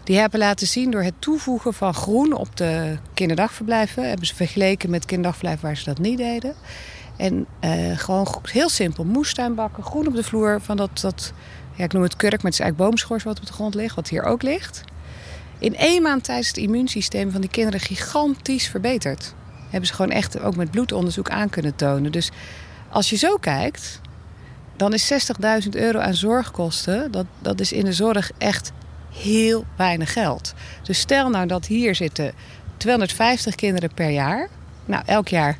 Die 0.06 0.18
hebben 0.18 0.40
laten 0.40 0.68
zien 0.68 0.92
door 0.92 1.04
het 1.04 1.14
toevoegen 1.20 1.74
van 1.74 1.94
groen 1.94 2.34
op 2.34 2.58
de 2.58 2.98
kinderdagverblijven. 3.14 4.08
Hebben 4.08 4.28
ze 4.28 4.36
vergeleken 4.36 4.90
met 4.90 5.06
kinderdagverblijven 5.06 5.66
waar 5.66 5.78
ze 5.78 5.84
dat 5.86 5.98
niet 5.98 6.18
deden. 6.18 6.54
En 7.18 7.46
uh, 7.62 7.98
gewoon 7.98 8.28
heel 8.42 8.70
simpel, 8.70 9.04
moestuinbakken, 9.04 9.84
groen 9.84 10.08
op 10.08 10.16
de 10.16 10.24
vloer. 10.24 10.62
Van 10.62 10.78
dat, 10.78 11.00
dat 11.00 11.34
ja, 11.76 11.84
ik 11.84 11.94
noem 11.94 12.04
het 12.04 12.16
kurk, 12.16 12.34
maar 12.34 12.52
het 12.52 12.54
is 12.54 12.60
eigenlijk 12.60 12.90
boomschors 12.90 13.24
wat 13.24 13.40
op 13.40 13.46
de 13.46 13.54
grond 13.54 13.76
ligt. 13.76 13.96
Wat 13.96 14.10
hier 14.10 14.24
ook 14.24 14.42
ligt. 14.42 14.84
In 15.60 15.76
één 15.76 16.02
maand 16.02 16.24
tijdens 16.24 16.48
het 16.48 16.58
immuunsysteem 16.58 17.32
van 17.32 17.42
die 17.42 17.50
kinderen 17.50 17.80
gigantisch 17.80 18.68
verbeterd. 18.68 19.34
Hebben 19.70 19.88
ze 19.88 19.94
gewoon 19.94 20.12
echt 20.12 20.40
ook 20.40 20.56
met 20.56 20.72
bloedonderzoek 20.72 21.30
aan 21.30 21.50
kunnen 21.50 21.76
tonen. 21.76 22.12
Dus 22.12 22.32
als 22.90 23.10
je 23.10 23.16
zo 23.16 23.38
kijkt, 23.38 24.02
dan 24.76 24.94
is 24.94 25.30
60.000 25.64 25.70
euro 25.70 26.00
aan 26.00 26.14
zorgkosten... 26.14 27.12
Dat, 27.12 27.26
dat 27.40 27.60
is 27.60 27.72
in 27.72 27.86
de 27.86 27.94
zorg 27.94 28.32
echt 28.38 28.72
heel 29.22 29.66
weinig 29.78 30.14
geld. 30.14 30.54
Dus 30.84 31.00
stel 31.00 31.30
nou 31.30 31.48
dat 31.48 31.66
hier 31.66 31.96
zitten 31.96 32.34
250 32.78 33.56
kinderen 33.56 33.94
per 33.94 34.10
jaar. 34.10 34.50
Nou, 34.86 35.04
elk 35.06 35.28
jaar 35.28 35.58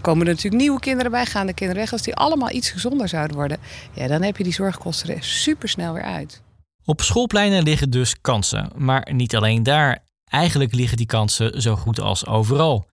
komen 0.00 0.26
er 0.26 0.32
natuurlijk 0.32 0.62
nieuwe 0.62 0.80
kinderen 0.80 1.10
bij, 1.10 1.26
gaan 1.26 1.46
de 1.46 1.52
kinderen. 1.52 1.90
Als 1.90 2.02
die 2.02 2.14
allemaal 2.14 2.50
iets 2.50 2.70
gezonder 2.70 3.08
zouden 3.08 3.36
worden, 3.36 3.58
ja, 3.92 4.06
dan 4.06 4.22
heb 4.22 4.36
je 4.36 4.44
die 4.44 4.52
zorgkosten 4.52 5.14
er 5.14 5.24
super 5.24 5.68
snel 5.68 5.92
weer 5.92 6.02
uit. 6.02 6.42
Op 6.84 7.00
schoolpleinen 7.00 7.62
liggen 7.62 7.90
dus 7.90 8.20
kansen, 8.20 8.70
maar 8.76 9.08
niet 9.12 9.36
alleen 9.36 9.62
daar. 9.62 10.04
Eigenlijk 10.30 10.74
liggen 10.74 10.96
die 10.96 11.06
kansen 11.06 11.62
zo 11.62 11.76
goed 11.76 12.00
als 12.00 12.26
overal. 12.26 12.86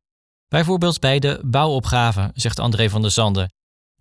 Bijvoorbeeld 0.48 1.00
bij 1.00 1.20
de 1.20 1.42
bouwopgave, 1.46 2.32
zegt 2.34 2.60
André 2.60 2.90
van 2.90 3.02
der 3.02 3.12
Zanden. 3.12 3.52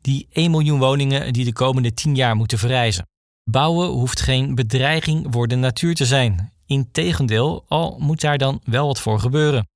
Die 0.00 0.26
1 0.30 0.50
miljoen 0.50 0.78
woningen 0.78 1.32
die 1.32 1.44
de 1.44 1.52
komende 1.52 1.94
10 1.94 2.14
jaar 2.14 2.36
moeten 2.36 2.58
verrijzen. 2.58 3.06
Bouwen 3.44 3.88
hoeft 3.88 4.20
geen 4.20 4.54
bedreiging 4.54 5.26
voor 5.30 5.48
de 5.48 5.56
natuur 5.56 5.94
te 5.94 6.06
zijn. 6.06 6.52
Integendeel, 6.66 7.64
al 7.68 7.96
moet 8.00 8.20
daar 8.20 8.38
dan 8.38 8.60
wel 8.64 8.86
wat 8.86 9.00
voor 9.00 9.20
gebeuren. 9.20 9.68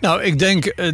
Nou, 0.00 0.22
ik 0.22 0.38
denk, 0.38 0.66
eh, 0.66 0.92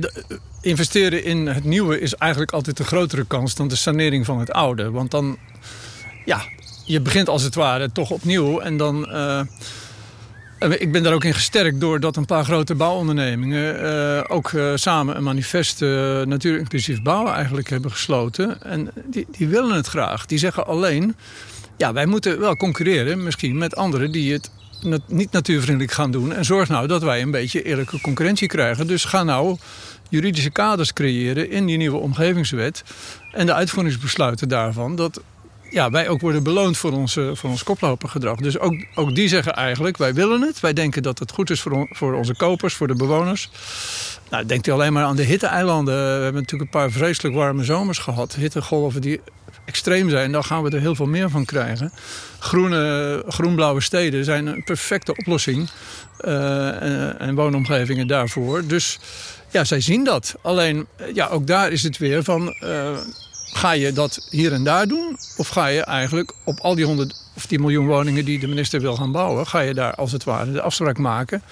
investeren 0.61 1.25
in 1.25 1.47
het 1.47 1.65
nieuwe 1.65 2.01
is 2.01 2.15
eigenlijk 2.15 2.53
altijd 2.53 2.79
een 2.79 2.85
grotere 2.85 3.25
kans 3.25 3.55
dan 3.55 3.69
de 3.69 3.77
sanering 3.77 4.25
van 4.25 4.39
het 4.39 4.53
oude. 4.53 4.91
Want 4.91 5.11
dan, 5.11 5.39
ja, 6.25 6.43
je 6.85 7.01
begint 7.01 7.29
als 7.29 7.43
het 7.43 7.55
ware 7.55 7.93
toch 7.93 8.11
opnieuw 8.11 8.61
en 8.61 8.77
dan... 8.77 9.09
Uh, 9.11 9.41
ik 10.79 10.93
ben 10.93 11.03
daar 11.03 11.13
ook 11.13 11.25
in 11.25 11.35
gesterkt 11.35 11.81
doordat 11.81 12.17
een 12.17 12.25
paar 12.25 12.45
grote 12.45 12.75
bouwondernemingen 12.75 14.29
ook 14.31 14.53
samen 14.75 15.17
een 15.17 15.23
manifest 15.23 15.83
uh, 15.83 16.23
natuurinclusief 16.23 17.03
bouwen 17.03 17.33
eigenlijk 17.33 17.71
hebben 17.71 17.91
gesloten. 17.91 18.63
En 18.63 18.91
die, 19.07 19.27
die 19.31 19.49
willen 19.49 19.77
het 19.77 19.87
graag. 19.87 20.27
Die 20.27 20.39
zeggen 20.39 20.67
alleen, 20.67 21.17
ja, 21.77 21.93
wij 21.93 22.07
moeten 22.07 22.41
wel 22.41 22.57
concurreren 22.57 23.23
misschien 23.23 23.59
met 23.59 23.77
anderen 23.77 24.13
die 24.13 24.33
het 24.33 24.51
niet 25.07 25.31
natuurvriendelijk 25.31 25.93
gaan 25.93 26.11
doen. 26.11 26.33
En 26.33 26.45
zorg 26.45 26.69
nou 26.69 26.87
dat 26.87 27.03
wij 27.03 27.23
een 27.23 27.31
beetje 27.31 27.63
eerlijke 27.63 28.01
concurrentie 28.01 28.49
krijgen. 28.49 28.87
Dus 28.87 29.05
ga 29.05 29.23
nou 29.23 29.57
juridische 30.09 30.51
kaders 30.51 30.93
creëren 30.93 31.51
in 31.51 31.67
die 31.67 31.77
nieuwe 31.77 31.99
omgevingswet. 31.99 32.85
En 33.33 33.47
de 33.47 33.55
uitvoeringsbesluiten 33.55 34.49
daarvan. 34.49 34.97
Dat 34.97 35.21
ja, 35.71 35.91
wij 35.91 36.09
ook 36.09 36.21
worden 36.21 36.43
beloond 36.43 36.77
voor, 36.77 36.93
onze, 36.93 37.31
voor 37.35 37.51
ons 37.51 37.63
koplopergedrag. 37.63 38.37
Dus 38.37 38.59
ook, 38.59 38.87
ook 38.95 39.15
die 39.15 39.29
zeggen 39.29 39.55
eigenlijk, 39.55 39.97
wij 39.97 40.15
willen 40.15 40.41
het. 40.41 40.61
Wij 40.61 40.73
denken 40.73 41.03
dat 41.03 41.19
het 41.19 41.33
goed 41.33 41.51
is 41.51 41.61
voor, 41.61 41.89
voor 41.91 42.15
onze 42.15 42.35
kopers, 42.35 42.75
voor 42.75 42.87
de 42.87 42.95
bewoners. 42.95 43.51
Nou, 44.31 44.47
denkt 44.47 44.67
u 44.67 44.71
alleen 44.71 44.93
maar 44.93 45.05
aan 45.05 45.17
de 45.17 45.23
hitteeilanden. 45.23 45.95
We 45.95 46.23
hebben 46.23 46.41
natuurlijk 46.43 46.75
een 46.75 46.81
paar 46.81 46.91
vreselijk 46.91 47.35
warme 47.35 47.65
zomers 47.65 47.99
gehad. 47.99 48.35
Hittegolven 48.35 49.01
die 49.01 49.21
extreem 49.65 50.11
zijn, 50.11 50.33
dan 50.33 50.45
gaan 50.45 50.63
we 50.63 50.71
er 50.71 50.81
heel 50.81 50.95
veel 50.95 51.07
meer 51.07 51.31
van 51.31 51.45
krijgen. 51.45 51.93
Groene, 52.39 53.23
groenblauwe 53.29 53.81
steden 53.81 54.25
zijn 54.25 54.47
een 54.47 54.65
perfecte 54.65 55.17
oplossing. 55.17 55.69
En, 56.21 57.19
en, 57.19 57.35
woonomgevingen 57.35 58.07
daarvoor. 58.07 58.67
Dus 58.67 58.99
ja, 59.51 59.65
zij 59.65 59.81
zien 59.81 60.05
dat. 60.05 60.35
Alleen, 60.43 60.87
ja, 61.15 61.29
ook 61.29 61.47
daar 61.47 61.73
is 61.73 61.83
het 61.83 61.99
weer 61.99 62.25
van... 62.25 62.55
Ga 63.53 63.73
je 63.73 63.93
dat 63.93 64.27
hier 64.31 64.53
en 64.53 64.65
daar 64.65 64.87
doen? 64.87 65.17
Of 65.37 65.49
ga 65.49 65.67
je 65.67 65.85
eigenlijk 65.85 66.33
op 66.45 66.59
al 66.61 66.75
die 66.75 66.85
honderd 66.85 67.23
of 67.37 67.47
die 67.47 67.59
miljoen 67.59 67.87
woningen 67.87 68.25
die 68.25 68.39
de 68.39 68.47
minister 68.47 68.81
wil 68.81 68.97
gaan 68.97 69.13
bouwen... 69.13 69.47
ga 69.47 69.61
je 69.61 69.75
daar 69.75 69.95
als 69.95 70.13
het 70.13 70.25
ware 70.25 70.53
de 70.53 70.63
afspraak 70.63 70.99
maken... 70.99 71.43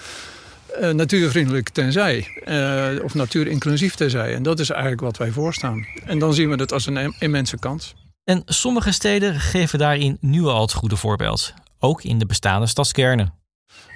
Natuurvriendelijk 0.91 1.69
tenzij. 1.69 2.27
Uh, 2.45 3.03
of 3.03 3.13
natuurinclusief 3.13 3.95
tenzij. 3.95 4.33
En 4.33 4.43
dat 4.43 4.59
is 4.59 4.69
eigenlijk 4.69 5.01
wat 5.01 5.17
wij 5.17 5.31
voorstaan. 5.31 5.85
En 6.05 6.19
dan 6.19 6.33
zien 6.33 6.49
we 6.49 6.57
dat 6.57 6.73
als 6.73 6.85
een 6.85 7.13
immense 7.19 7.57
kans. 7.57 7.93
En 8.23 8.41
sommige 8.45 8.91
steden 8.91 9.39
geven 9.39 9.79
daarin 9.79 10.17
nu 10.19 10.43
al 10.45 10.61
het 10.61 10.73
goede 10.73 10.95
voorbeeld. 10.95 11.53
Ook 11.79 12.03
in 12.03 12.19
de 12.19 12.25
bestaande 12.25 12.67
stadskernen. 12.67 13.33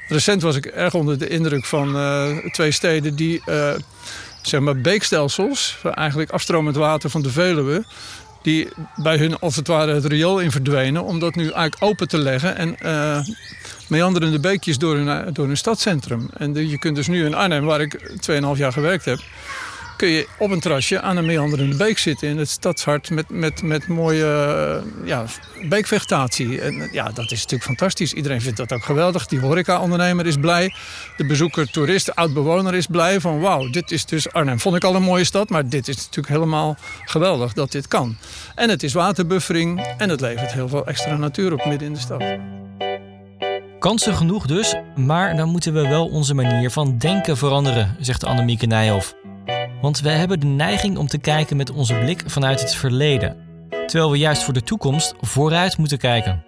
Recent 0.08 0.42
was 0.42 0.56
ik 0.56 0.66
erg 0.66 0.94
onder 0.94 1.20
de 1.20 1.28
indruk 1.28 1.66
van 1.66 1.96
uh, 1.96 2.38
twee 2.52 2.72
steden 2.72 3.16
die 3.16 3.42
uh, 3.46 3.74
zeg 4.42 4.60
maar 4.60 4.82
beekstelsels, 4.82 5.78
eigenlijk 5.84 6.30
afstromend 6.30 6.76
water 6.76 7.10
van 7.10 7.22
de 7.22 7.30
Veluwe, 7.30 7.86
die 8.42 8.68
bij 8.96 9.18
hun 9.18 9.40
als 9.40 9.56
het 9.56 9.68
ware 9.68 9.94
het 9.94 10.06
riool 10.06 10.40
in 10.40 10.52
verdwenen, 10.52 11.04
om 11.04 11.20
dat 11.20 11.36
nu 11.36 11.44
eigenlijk 11.44 11.84
open 11.84 12.08
te 12.08 12.18
leggen 12.18 12.56
en 12.56 12.76
uh, 12.84 13.20
meanderende 13.88 14.40
beekjes 14.40 14.78
door 14.78 14.96
hun, 14.96 15.34
door 15.34 15.48
hun 15.48 15.58
stadcentrum. 15.58 16.30
En 16.38 16.68
je 16.70 16.80
kunt 16.80 16.96
dus 16.96 17.08
nu 17.08 17.26
in 17.26 17.34
Arnhem, 17.34 17.66
waar 17.66 17.82
ik 17.82 18.12
2,5 18.32 18.38
jaar 18.56 18.74
gewerkt 18.74 19.06
heb, 19.06 19.20
kun 19.98 20.08
je 20.08 20.28
op 20.38 20.52
een 20.52 20.60
terrasje 20.60 21.02
aan 21.02 21.18
een 21.18 21.26
meanderende 21.26 21.76
beek 21.76 21.98
zitten 21.98 22.28
in 22.28 22.38
het 22.38 22.50
stadshart 22.50 23.10
met, 23.10 23.30
met, 23.30 23.62
met 23.62 23.88
mooie 23.88 24.82
uh, 24.84 25.08
ja, 25.08 25.26
beekvegetatie. 25.70 26.62
En 26.62 26.90
ja, 26.92 27.04
dat 27.04 27.32
is 27.32 27.42
natuurlijk 27.42 27.64
fantastisch. 27.64 28.14
Iedereen 28.14 28.42
vindt 28.42 28.58
dat 28.58 28.72
ook 28.72 28.84
geweldig. 28.84 29.28
Die 29.28 29.40
horeca-ondernemer 29.40 30.26
is 30.26 30.36
blij. 30.36 30.74
De 31.18 31.26
bezoeker, 31.26 31.72
toerist, 31.72 32.16
oud-bewoner 32.16 32.76
is 32.76 32.86
blij 32.86 33.20
van 33.20 33.40
wauw, 33.40 33.70
dit 33.70 33.92
is 33.92 34.06
dus 34.06 34.32
Arnhem. 34.32 34.60
Vond 34.60 34.76
ik 34.76 34.84
al 34.84 34.96
een 34.96 35.02
mooie 35.02 35.24
stad, 35.24 35.50
maar 35.50 35.70
dit 35.70 35.88
is 35.88 35.96
natuurlijk 35.96 36.28
helemaal 36.28 36.78
geweldig 37.06 37.54
dat 37.54 37.72
dit 37.72 37.88
kan. 37.88 38.18
En 38.56 38.70
het 38.70 38.84
is 38.84 38.94
waterbuffering 38.94 39.96
en 39.98 40.10
het 40.10 40.22
levert 40.22 40.52
heel 40.52 40.70
veel 40.70 40.86
extra 40.86 41.16
natuur 41.16 41.54
op 41.54 41.66
midden 41.66 41.88
in 41.88 41.94
de 41.94 42.00
stad. 42.00 42.24
Kansen 43.80 44.16
genoeg 44.16 44.46
dus, 44.46 44.76
maar 44.96 45.36
dan 45.36 45.50
moeten 45.50 45.74
we 45.74 45.88
wel 45.88 46.08
onze 46.08 46.34
manier 46.34 46.72
van 46.72 46.98
denken 46.98 47.38
veranderen, 47.38 47.96
zegt 48.00 48.24
Annemieke 48.24 48.66
Nijhoff. 48.66 49.16
Want 49.82 50.00
wij 50.00 50.16
hebben 50.16 50.40
de 50.40 50.46
neiging 50.46 50.98
om 50.98 51.08
te 51.08 51.18
kijken 51.18 51.58
met 51.58 51.72
onze 51.72 51.94
blik 51.94 52.24
vanuit 52.26 52.60
het 52.60 52.76
verleden, 52.76 53.38
terwijl 53.70 54.12
we 54.12 54.18
juist 54.18 54.44
voor 54.44 54.54
de 54.54 54.63
toekomst 54.63 55.13
vooruit 55.22 55.78
moeten 55.78 55.98
kijken. 55.98 56.46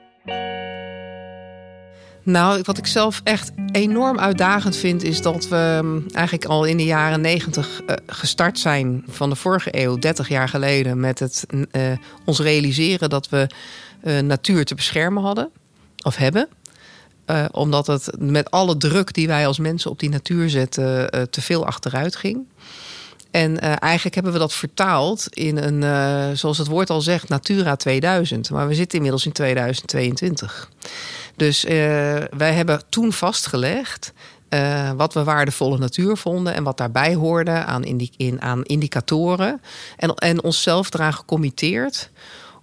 Nou, 2.24 2.62
wat 2.64 2.78
ik 2.78 2.88
zelf 2.88 3.22
echt 3.24 3.52
enorm 3.72 4.20
uitdagend 4.20 4.76
vind, 4.76 5.04
is 5.04 5.22
dat 5.22 5.48
we 5.48 5.80
mm, 5.82 6.06
eigenlijk 6.12 6.46
al 6.46 6.64
in 6.64 6.78
de 6.78 6.86
jaren 6.86 7.22
negentig 7.22 7.82
uh, 7.82 7.96
gestart 8.08 8.60
zijn 8.60 9.04
van 9.08 9.30
de 9.30 9.36
vorige 9.36 9.70
eeuw, 9.72 9.98
30 9.98 10.30
jaar 10.30 10.50
geleden, 10.50 11.00
met 11.00 11.20
het 11.20 11.46
uh, 11.72 11.92
ons 12.26 12.40
realiseren 12.40 13.10
dat 13.10 13.30
we 13.30 13.50
uh, 14.04 14.20
natuur 14.20 14.66
te 14.66 14.76
beschermen 14.76 15.24
hadden 15.24 15.50
of 16.04 16.16
hebben. 16.16 16.48
omdat 17.52 17.88
het 17.88 18.12
met 18.20 18.52
alle 18.52 18.78
druk 18.78 19.14
die 19.14 19.28
wij 19.28 19.48
als 19.48 19.60
mensen 19.60 19.92
op 19.92 20.00
die 20.00 20.10
natuur 20.10 20.50
zetten, 20.50 21.10
te 21.30 21.42
veel 21.42 21.66
achteruit 21.66 22.16
ging. 22.16 22.46
En 23.32 23.52
uh, 23.52 23.74
eigenlijk 23.80 24.16
hebben 24.16 24.34
we 24.34 24.40
dat 24.40 24.54
vertaald 24.54 25.28
in 25.30 25.58
een, 25.58 25.82
uh, 25.82 26.38
zoals 26.38 26.58
het 26.58 26.68
woord 26.68 26.90
al 26.90 27.02
zegt, 27.02 27.30
Natura 27.30 27.76
2000. 27.76 28.50
Maar 28.50 28.68
we 28.68 28.74
zitten 28.74 28.96
inmiddels 28.96 29.26
in 29.26 29.32
2022. 29.32 30.70
Dus 31.36 31.66
uh, 31.66 31.72
wij 32.38 32.54
hebben 32.54 32.82
toen 32.90 33.14
vastgelegd 33.14 34.14
wat 34.96 35.14
we 35.14 35.24
waardevolle 35.24 35.78
natuur 35.78 36.18
vonden 36.18 36.54
en 36.54 36.64
wat 36.64 36.78
daarbij 36.78 37.16
hoorde 37.16 37.52
aan, 37.52 37.84
in, 37.84 38.42
aan 38.42 38.64
indicatoren. 38.64 39.62
En, 39.98 40.14
en 40.14 40.44
onszelf 40.44 40.94
eraan 40.94 41.14
gecommitteerd. 41.14 42.10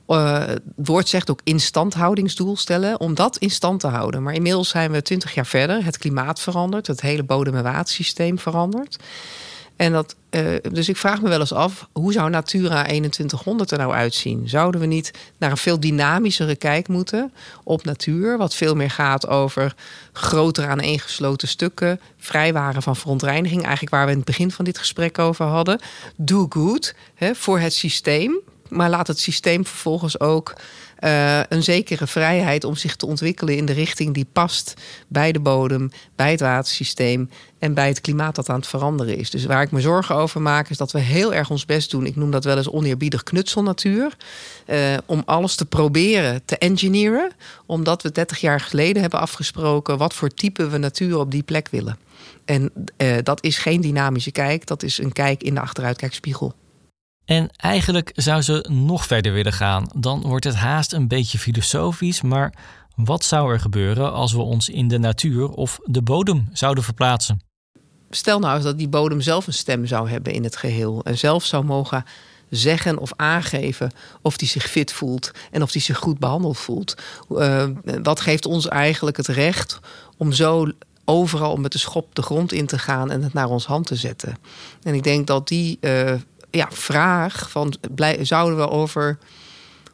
het 0.07 0.63
woord 0.77 1.09
zegt 1.09 1.31
ook 1.31 1.41
instandhoudingsdoelstellen, 1.45 3.01
om 3.01 3.15
dat 3.15 3.37
in 3.37 3.51
stand 3.51 3.81
te 3.81 3.87
houden. 3.87 4.23
Maar 4.23 4.35
inmiddels 4.35 4.69
zijn 4.69 4.91
we 4.91 5.03
twintig 5.03 5.35
jaar 5.35 5.47
verder. 5.47 5.85
Het 5.85 5.99
klimaat 5.99 6.41
verandert, 6.41 6.87
het 6.87 7.01
hele 7.01 7.23
bodem- 7.23 7.57
en 7.57 7.63
watersysteem 7.63 8.39
verandert. 8.39 8.97
En 9.77 9.93
dat, 9.93 10.17
uh, 10.31 10.57
dus 10.71 10.89
ik 10.89 10.97
vraag 10.97 11.23
me 11.23 11.29
wel 11.29 11.41
eens 11.41 11.53
af, 11.53 11.89
hoe 11.93 12.13
zou 12.13 12.31
Natura 12.31 12.83
2100 12.83 13.71
er 13.71 13.79
nou 13.79 13.93
uitzien? 13.93 14.49
Zouden 14.49 14.81
we 14.81 14.87
niet 14.87 15.11
naar 15.39 15.51
een 15.51 15.57
veel 15.57 15.81
dynamischere 15.81 16.57
kijk 16.57 16.89
moeten 16.89 17.33
op 17.65 17.85
natuur? 17.85 18.39
Wat 18.39 18.55
veel 18.55 18.75
meer 18.75 18.91
gaat 18.91 19.29
over 19.29 19.75
grotere 20.13 20.67
aaneengesloten 20.67 21.49
stukken, 21.49 22.01
vrijwaren 22.19 22.83
van 22.83 22.97
verontreiniging. 22.97 23.63
Eigenlijk 23.63 23.95
waar 23.95 24.05
we 24.05 24.11
in 24.11 24.17
het 24.17 24.27
begin 24.27 24.51
van 24.51 24.65
dit 24.65 24.79
gesprek 24.79 25.19
over 25.19 25.45
hadden. 25.45 25.81
Do 26.17 26.47
good 26.49 26.95
hè, 27.15 27.35
voor 27.35 27.59
het 27.59 27.75
systeem. 27.75 28.41
Maar 28.69 28.91
laat 28.91 29.07
het 29.07 29.19
systeem 29.19 29.67
vervolgens 29.67 30.21
ook 30.21 30.55
uh, 31.01 31.41
een 31.49 31.63
zekere 31.63 32.07
vrijheid 32.07 32.65
om 32.65 32.77
zich 32.77 32.97
te 32.97 33.07
ontwikkelen 33.07 33.57
in 33.57 33.67
de 33.67 33.73
richting 33.73 34.15
die 34.15 34.27
past 34.33 34.75
bij 35.09 35.33
de 35.33 35.41
bodem, 35.41 35.91
bij 36.17 36.31
het 36.31 36.41
watersysteem 36.41 37.31
en 37.59 37.75
bij 37.75 37.89
het 37.89 38.01
klimaat 38.01 38.35
dat 38.35 38.49
aan 38.49 38.57
het 38.57 38.67
veranderen 38.67 39.17
is. 39.17 39.31
Dus 39.31 39.45
waar 39.45 39.63
ik 39.63 39.71
me 39.71 39.81
zorgen 39.81 40.15
over 40.15 40.43
maak, 40.43 40.69
is 40.69 40.77
dat 40.77 40.93
we 40.93 40.99
heel 40.99 41.35
erg 41.35 41.51
ons 41.51 41.65
best 41.65 41.91
doen. 41.91 42.07
Ik 42.07 42.17
noem 42.17 42.31
dat 42.31 42.45
wel 42.45 42.57
eens 42.57 42.71
oneerbiedig 42.71 43.23
knutselnatuur. 43.23 44.17
Uh, 44.67 44.95
om 45.07 45.23
alles 45.27 45.55
te 45.55 45.67
proberen 45.67 46.43
te 46.45 46.59
engineeren. 46.59 47.31
Omdat 47.67 48.03
we 48.03 48.13
30 48.13 48.39
jaar 48.39 48.61
geleden 48.61 49.03
hebben 49.03 49.21
afgesproken 49.21 49.99
wat 49.99 50.15
voor 50.15 50.29
type 50.29 50.69
we 50.69 50.79
natuur 50.79 51.19
op 51.19 51.31
die 51.31 51.43
plek 51.43 51.69
willen. 51.71 51.99
En 52.45 52.73
uh, 52.97 53.17
dat 53.23 53.45
is 53.45 53.59
geen 53.59 53.81
dynamische 53.81 54.31
kijk, 54.31 54.67
dat 54.67 54.83
is 54.83 54.99
een 54.99 55.13
kijk 55.13 55.43
in 55.43 55.55
de 55.55 55.61
achteruitkijkspiegel. 55.61 56.55
En 57.27 57.51
eigenlijk 57.57 58.13
zou 58.15 58.43
ze 58.43 58.65
nog 58.69 59.07
verder 59.07 59.33
willen 59.33 59.53
gaan. 59.53 59.87
Dan 59.97 60.21
wordt 60.21 60.45
het 60.45 60.55
haast 60.55 60.93
een 60.93 61.09
beetje 61.09 61.39
filosofisch, 61.39 62.23
maar 62.23 62.55
wat 62.95 63.25
zou 63.25 63.53
er 63.53 63.61
gebeuren 63.61 64.13
als 64.13 64.33
we 64.33 64.41
ons 64.41 64.69
in 64.69 64.89
de 64.89 64.99
natuur 64.99 65.49
of 65.49 65.79
de 65.85 66.03
bodem 66.03 66.49
zouden 66.53 66.85
verplaatsen? 66.85 67.41
Stel 68.11 68.39
nou 68.39 68.55
eens 68.55 68.65
dat 68.65 68.79
die 68.79 68.89
bodem 68.89 69.21
zelf 69.21 69.47
een 69.47 69.53
stem 69.53 69.87
zou 69.87 70.11
hebben 70.11 70.33
in 70.33 70.45
het 70.45 70.57
geheel 70.57 71.01
en 71.05 71.19
zelf 71.19 71.45
zou 71.45 71.65
mogen 71.65 72.05
zeggen 72.51 72.99
of 72.99 73.13
aangeven 73.17 73.91
of 74.23 74.37
die 74.37 74.49
zich 74.49 74.65
fit 74.71 74.93
voelt 74.93 75.31
en 75.51 75.63
of 75.63 75.73
die 75.73 75.83
zich 75.83 75.99
goed 75.99 76.19
behandeld 76.19 76.59
voelt. 76.59 76.95
Uh, 77.31 77.65
wat 78.03 78.21
geeft 78.21 78.47
ons 78.47 78.69
eigenlijk 78.69 79.17
het 79.17 79.27
recht 79.27 79.79
om 80.17 80.33
zo 80.33 80.67
overal 81.05 81.57
met 81.57 81.73
de 81.73 81.79
schop 81.79 82.15
de 82.15 82.23
grond 82.23 82.53
in 82.53 82.67
te 82.67 82.79
gaan 82.79 83.11
en 83.11 83.23
het 83.23 83.33
naar 83.33 83.49
ons 83.49 83.67
hand 83.67 83.87
te 83.87 83.97
zetten? 83.97 84.39
En 84.83 84.95
ik 84.95 85.03
denk 85.03 85.27
dat 85.27 85.49
die 85.49 85.79
uh, 85.81 86.13
ja, 86.57 86.69
vraag 86.71 87.51
van 87.51 87.75
zouden 88.21 88.59
we 88.59 88.69
over 88.69 89.19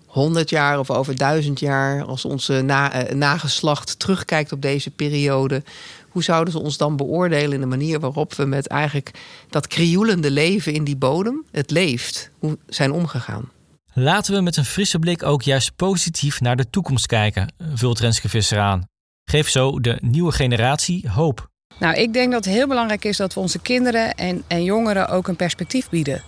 100 0.07 0.51
jaar 0.51 0.79
of 0.79 0.91
over 0.91 1.17
duizend 1.17 1.61
jaar, 1.61 2.05
als 2.05 2.25
onze 2.25 2.65
eh, 2.67 3.15
nageslacht 3.15 3.99
terugkijkt 3.99 4.53
op 4.53 4.63
deze 4.63 4.91
periode, 4.91 5.63
hoe 6.09 6.23
zouden 6.23 6.53
ze 6.53 6.59
ons 6.59 6.77
dan 6.77 6.97
beoordelen 6.97 7.53
in 7.53 7.61
de 7.61 7.67
manier 7.67 8.01
waarop 8.01 8.35
we 8.35 8.45
met 8.45 8.67
eigenlijk 8.67 9.11
dat 9.49 9.67
krioelende 9.67 10.31
leven 10.31 10.73
in 10.73 10.85
die 10.85 10.97
bodem, 10.97 11.45
het 11.51 11.71
leeft, 11.71 12.31
hoe 12.39 12.59
zijn 12.67 12.93
omgegaan? 12.93 13.51
Laten 13.93 14.35
we 14.35 14.41
met 14.41 14.57
een 14.57 14.65
frisse 14.65 14.99
blik 14.99 15.23
ook 15.23 15.43
juist 15.43 15.77
positief 15.77 16.41
naar 16.41 16.57
de 16.57 16.71
toekomst 16.71 17.07
kijken, 17.07 17.55
vult 17.75 18.01
Renske 18.01 18.29
Visser 18.29 18.59
aan. 18.59 18.85
Geef 19.25 19.49
zo 19.49 19.81
de 19.81 19.99
nieuwe 20.01 20.33
generatie 20.33 21.09
hoop. 21.09 21.51
Nou, 21.79 21.95
ik 21.95 22.13
denk 22.13 22.33
dat 22.33 22.45
het 22.45 22.55
heel 22.55 22.67
belangrijk 22.67 23.05
is 23.05 23.17
dat 23.17 23.35
we 23.35 23.41
onze 23.41 23.59
kinderen 23.59 24.15
en, 24.15 24.45
en 24.47 24.65
jongeren 24.65 25.09
ook 25.09 25.29
een 25.29 25.37
perspectief 25.37 25.89
bieden. 25.89 26.23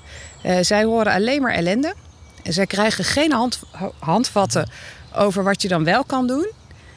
Uh, 0.46 0.56
zij 0.60 0.84
horen 0.84 1.12
alleen 1.12 1.42
maar 1.42 1.54
ellende. 1.54 1.94
Zij 2.42 2.66
krijgen 2.66 3.04
geen 3.04 3.32
hand, 3.32 3.60
handvatten 3.98 4.70
over 5.14 5.44
wat 5.44 5.62
je 5.62 5.68
dan 5.68 5.84
wel 5.84 6.04
kan 6.04 6.26
doen. 6.26 6.50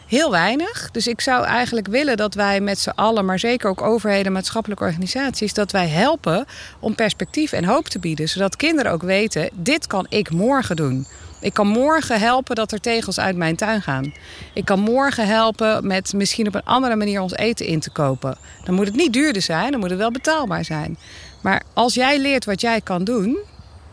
Heel 0.07 0.31
weinig. 0.31 0.91
Dus 0.91 1.07
ik 1.07 1.21
zou 1.21 1.45
eigenlijk 1.45 1.87
willen 1.87 2.17
dat 2.17 2.33
wij 2.33 2.61
met 2.61 2.79
z'n 2.79 2.89
allen, 2.89 3.25
maar 3.25 3.39
zeker 3.39 3.69
ook 3.69 3.81
overheden, 3.81 4.31
maatschappelijke 4.31 4.83
organisaties, 4.83 5.53
dat 5.53 5.71
wij 5.71 5.87
helpen 5.87 6.45
om 6.79 6.95
perspectief 6.95 7.51
en 7.51 7.65
hoop 7.65 7.87
te 7.87 7.99
bieden. 7.99 8.29
Zodat 8.29 8.55
kinderen 8.55 8.91
ook 8.91 9.01
weten: 9.01 9.49
dit 9.53 9.87
kan 9.87 10.05
ik 10.09 10.31
morgen 10.31 10.75
doen. 10.75 11.07
Ik 11.39 11.53
kan 11.53 11.67
morgen 11.67 12.19
helpen 12.19 12.55
dat 12.55 12.71
er 12.71 12.79
tegels 12.79 13.19
uit 13.19 13.35
mijn 13.35 13.55
tuin 13.55 13.81
gaan. 13.81 14.13
Ik 14.53 14.65
kan 14.65 14.79
morgen 14.79 15.27
helpen 15.27 15.87
met 15.87 16.13
misschien 16.13 16.47
op 16.47 16.55
een 16.55 16.63
andere 16.63 16.95
manier 16.95 17.21
ons 17.21 17.35
eten 17.35 17.65
in 17.65 17.79
te 17.79 17.89
kopen. 17.89 18.37
Dan 18.63 18.75
moet 18.75 18.85
het 18.85 18.95
niet 18.95 19.13
duurder 19.13 19.41
zijn, 19.41 19.71
dan 19.71 19.79
moet 19.79 19.89
het 19.89 19.99
wel 19.99 20.11
betaalbaar 20.11 20.65
zijn. 20.65 20.97
Maar 21.41 21.63
als 21.73 21.93
jij 21.93 22.19
leert 22.19 22.45
wat 22.45 22.61
jij 22.61 22.81
kan 22.81 23.03
doen, 23.03 23.37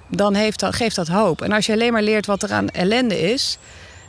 dan 0.09 0.35
heeft 0.35 0.64
geeft 0.70 0.96
dat 0.96 1.09
hoop. 1.09 1.42
En 1.42 1.52
als 1.52 1.66
je 1.66 1.72
alleen 1.72 1.92
maar 1.92 2.02
leert 2.02 2.26
wat 2.26 2.42
er 2.42 2.52
aan 2.52 2.68
ellende 2.68 3.20
is, 3.20 3.59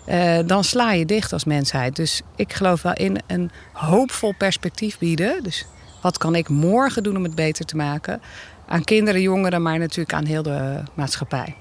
uh, 0.10 0.40
dan 0.46 0.64
sla 0.64 0.92
je 0.92 1.06
dicht 1.06 1.34
als 1.34 1.44
mensheid. 1.44 1.96
Dus 1.96 2.22
ik 2.36 2.54
geloof 2.54 2.82
wel 2.82 2.94
in 2.94 3.20
een 3.28 3.52
hoopvol 3.74 4.34
perspectief 4.38 4.98
bieden. 4.98 5.44
Dus 5.44 5.66
wat 6.02 6.18
kan 6.18 6.36
ik 6.36 6.50
morgen 6.50 7.04
doen 7.04 7.18
om 7.18 7.24
het 7.24 7.36
beter 7.36 7.66
te 7.66 7.76
maken? 7.76 8.22
Aan 8.68 8.84
kinderen, 8.84 9.22
jongeren, 9.22 9.62
maar 9.62 9.80
natuurlijk 9.80 10.14
aan 10.14 10.26
heel 10.26 10.44
de 10.44 10.84
maatschappij. 10.94 11.56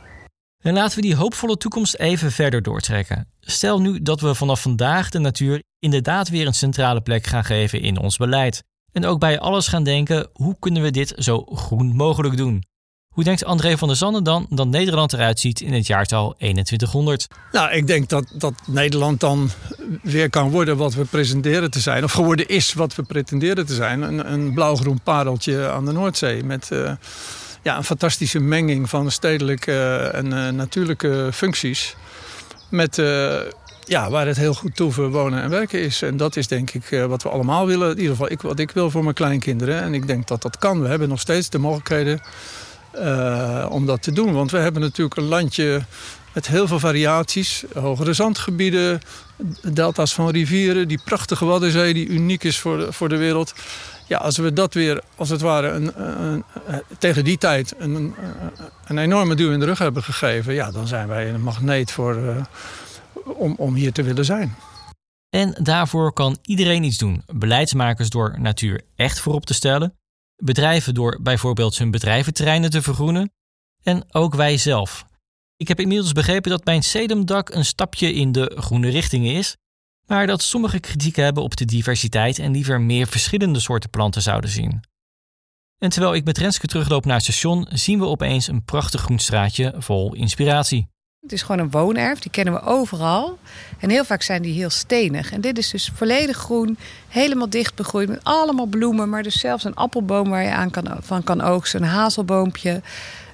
En 0.64 0.74
laten 0.74 0.96
we 0.96 1.02
die 1.02 1.16
hoopvolle 1.16 1.56
toekomst 1.56 1.94
even 1.94 2.32
verder 2.32 2.62
doortrekken. 2.62 3.28
Stel 3.40 3.80
nu 3.80 4.02
dat 4.02 4.20
we 4.20 4.34
vanaf 4.34 4.62
vandaag 4.62 5.10
de 5.10 5.18
natuur 5.18 5.62
inderdaad 5.78 6.28
weer 6.28 6.46
een 6.46 6.54
centrale 6.54 7.00
plek 7.00 7.26
gaan 7.26 7.44
geven 7.44 7.80
in 7.80 7.98
ons 7.98 8.16
beleid. 8.16 8.62
En 8.92 9.06
ook 9.06 9.18
bij 9.18 9.40
alles 9.40 9.68
gaan 9.68 9.84
denken: 9.84 10.28
hoe 10.32 10.56
kunnen 10.58 10.82
we 10.82 10.90
dit 10.90 11.12
zo 11.16 11.44
groen 11.44 11.96
mogelijk 11.96 12.36
doen? 12.36 12.64
Hoe 13.08 13.24
denkt 13.24 13.44
André 13.44 13.78
van 13.78 13.88
der 13.88 13.96
Zanden 13.96 14.24
dan 14.24 14.46
dat 14.50 14.66
Nederland 14.66 15.12
eruit 15.12 15.40
ziet 15.40 15.60
in 15.60 15.72
het 15.72 15.86
jaartal 15.86 16.34
2100? 16.38 17.26
Nou, 17.52 17.72
ik 17.72 17.86
denk 17.86 18.08
dat, 18.08 18.32
dat 18.34 18.54
Nederland 18.66 19.20
dan 19.20 19.50
weer 20.02 20.30
kan 20.30 20.50
worden 20.50 20.76
wat 20.76 20.94
we 20.94 21.04
presenteren 21.04 21.70
te 21.70 21.80
zijn. 21.80 22.04
Of 22.04 22.12
geworden 22.12 22.48
is 22.48 22.72
wat 22.72 22.94
we 22.94 23.02
pretenderen 23.02 23.66
te 23.66 23.74
zijn. 23.74 24.02
Een, 24.02 24.32
een 24.32 24.54
blauw-groen 24.54 25.00
pareltje 25.00 25.68
aan 25.70 25.84
de 25.84 25.92
Noordzee. 25.92 26.44
Met 26.44 26.70
uh, 26.72 26.92
ja, 27.64 27.76
een 27.76 27.84
fantastische 27.84 28.40
menging 28.40 28.88
van 28.88 29.10
stedelijke 29.10 29.96
en 30.12 30.26
uh, 30.26 30.48
natuurlijke 30.48 31.28
functies. 31.32 31.96
Met... 32.68 32.98
Uh, 32.98 33.40
ja, 33.86 34.10
waar 34.10 34.26
het 34.26 34.36
heel 34.36 34.54
goed 34.54 34.76
toe 34.76 34.92
voor 34.92 35.10
wonen 35.10 35.42
en 35.42 35.50
werken 35.50 35.80
is. 35.80 36.02
En 36.02 36.16
dat 36.16 36.36
is 36.36 36.46
denk 36.48 36.70
ik 36.70 37.04
wat 37.08 37.22
we 37.22 37.28
allemaal 37.28 37.66
willen. 37.66 37.90
In 37.90 37.96
ieder 37.96 38.10
geval 38.10 38.30
ik, 38.30 38.42
wat 38.42 38.58
ik 38.58 38.70
wil 38.70 38.90
voor 38.90 39.02
mijn 39.02 39.14
kleinkinderen. 39.14 39.82
En 39.82 39.94
ik 39.94 40.06
denk 40.06 40.28
dat 40.28 40.42
dat 40.42 40.58
kan. 40.58 40.82
We 40.82 40.88
hebben 40.88 41.08
nog 41.08 41.20
steeds 41.20 41.50
de 41.50 41.58
mogelijkheden 41.58 42.20
om 43.70 43.86
dat 43.86 44.02
te 44.02 44.12
doen. 44.12 44.32
Want 44.32 44.50
we 44.50 44.58
hebben 44.58 44.82
natuurlijk 44.82 45.16
een 45.16 45.24
landje 45.24 45.82
met 46.34 46.46
heel 46.46 46.66
veel 46.66 46.78
variaties. 46.78 47.64
Hogere 47.74 48.12
zandgebieden, 48.12 49.00
delta's 49.62 50.14
van 50.14 50.30
rivieren, 50.30 50.88
die 50.88 51.00
prachtige 51.04 51.44
Waddenzee 51.44 51.94
die 51.94 52.08
uniek 52.08 52.44
is 52.44 52.58
voor 52.58 52.78
de, 52.78 52.92
voor 52.92 53.08
de 53.08 53.16
wereld. 53.16 53.54
Ja, 54.06 54.18
als 54.18 54.36
we 54.36 54.52
dat 54.52 54.74
weer, 54.74 55.02
als 55.16 55.28
het 55.28 55.40
ware, 55.40 55.68
een, 55.68 56.02
een, 56.02 56.44
tegen 56.98 57.24
die 57.24 57.38
tijd 57.38 57.74
een, 57.78 58.14
een, 58.86 58.98
enorme 58.98 59.34
duw 59.34 59.52
in 59.52 59.58
de 59.58 59.64
rug 59.64 59.78
hebben 59.78 60.02
gegeven... 60.02 60.54
ja, 60.54 60.70
dan 60.70 60.86
zijn 60.86 61.08
wij 61.08 61.28
een 61.28 61.42
magneet 61.42 61.90
voor, 61.90 62.16
uh, 62.16 62.44
om, 63.24 63.54
om 63.56 63.74
hier 63.74 63.92
te 63.92 64.02
willen 64.02 64.24
zijn. 64.24 64.54
En 65.30 65.54
daarvoor 65.62 66.12
kan 66.12 66.38
iedereen 66.42 66.82
iets 66.82 66.98
doen. 66.98 67.22
Beleidsmakers 67.32 68.08
door 68.10 68.40
natuur 68.40 68.82
echt 68.96 69.20
voorop 69.20 69.46
te 69.46 69.54
stellen 69.54 69.94
bedrijven 70.36 70.94
door 70.94 71.18
bijvoorbeeld 71.22 71.78
hun 71.78 71.90
bedrijventerreinen 71.90 72.70
te 72.70 72.82
vergroenen 72.82 73.32
en 73.82 74.04
ook 74.14 74.34
wij 74.34 74.56
zelf. 74.56 75.06
Ik 75.56 75.68
heb 75.68 75.80
inmiddels 75.80 76.12
begrepen 76.12 76.50
dat 76.50 76.64
mijn 76.64 76.82
sedumdak 76.82 77.48
een 77.48 77.64
stapje 77.64 78.12
in 78.12 78.32
de 78.32 78.56
groene 78.56 78.88
richting 78.88 79.26
is, 79.26 79.56
maar 80.06 80.26
dat 80.26 80.42
sommige 80.42 80.80
kritiek 80.80 81.16
hebben 81.16 81.42
op 81.42 81.56
de 81.56 81.64
diversiteit 81.64 82.38
en 82.38 82.52
liever 82.52 82.80
meer 82.80 83.06
verschillende 83.06 83.60
soorten 83.60 83.90
planten 83.90 84.22
zouden 84.22 84.50
zien. 84.50 84.82
En 85.78 85.90
terwijl 85.90 86.14
ik 86.14 86.24
met 86.24 86.38
Renske 86.38 86.66
terugloop 86.66 87.04
naar 87.04 87.14
het 87.14 87.24
station, 87.24 87.66
zien 87.72 87.98
we 87.98 88.06
opeens 88.06 88.46
een 88.46 88.64
prachtig 88.64 89.00
groen 89.00 89.18
straatje 89.18 89.74
vol 89.78 90.14
inspiratie. 90.14 90.88
Het 91.20 91.32
is 91.32 91.42
gewoon 91.42 91.60
een 91.60 91.70
woonerf, 91.70 92.18
die 92.18 92.30
kennen 92.30 92.54
we 92.54 92.60
overal. 92.60 93.38
En 93.78 93.90
heel 93.90 94.04
vaak 94.04 94.22
zijn 94.22 94.42
die 94.42 94.54
heel 94.54 94.70
stenig. 94.70 95.32
En 95.32 95.40
dit 95.40 95.58
is 95.58 95.70
dus 95.70 95.90
volledig 95.94 96.36
groen, 96.36 96.78
helemaal 97.08 97.50
dicht 97.50 97.74
begroeid 97.74 98.08
met 98.08 98.20
allemaal 98.22 98.66
bloemen. 98.66 99.08
Maar 99.08 99.22
dus 99.22 99.40
zelfs 99.40 99.64
een 99.64 99.74
appelboom 99.74 100.30
waar 100.30 100.42
je 100.42 100.50
aan 100.50 100.70
kan, 100.70 100.96
van 101.00 101.24
kan 101.24 101.40
oogsten, 101.40 101.82
een 101.82 101.88
hazelboompje. 101.88 102.82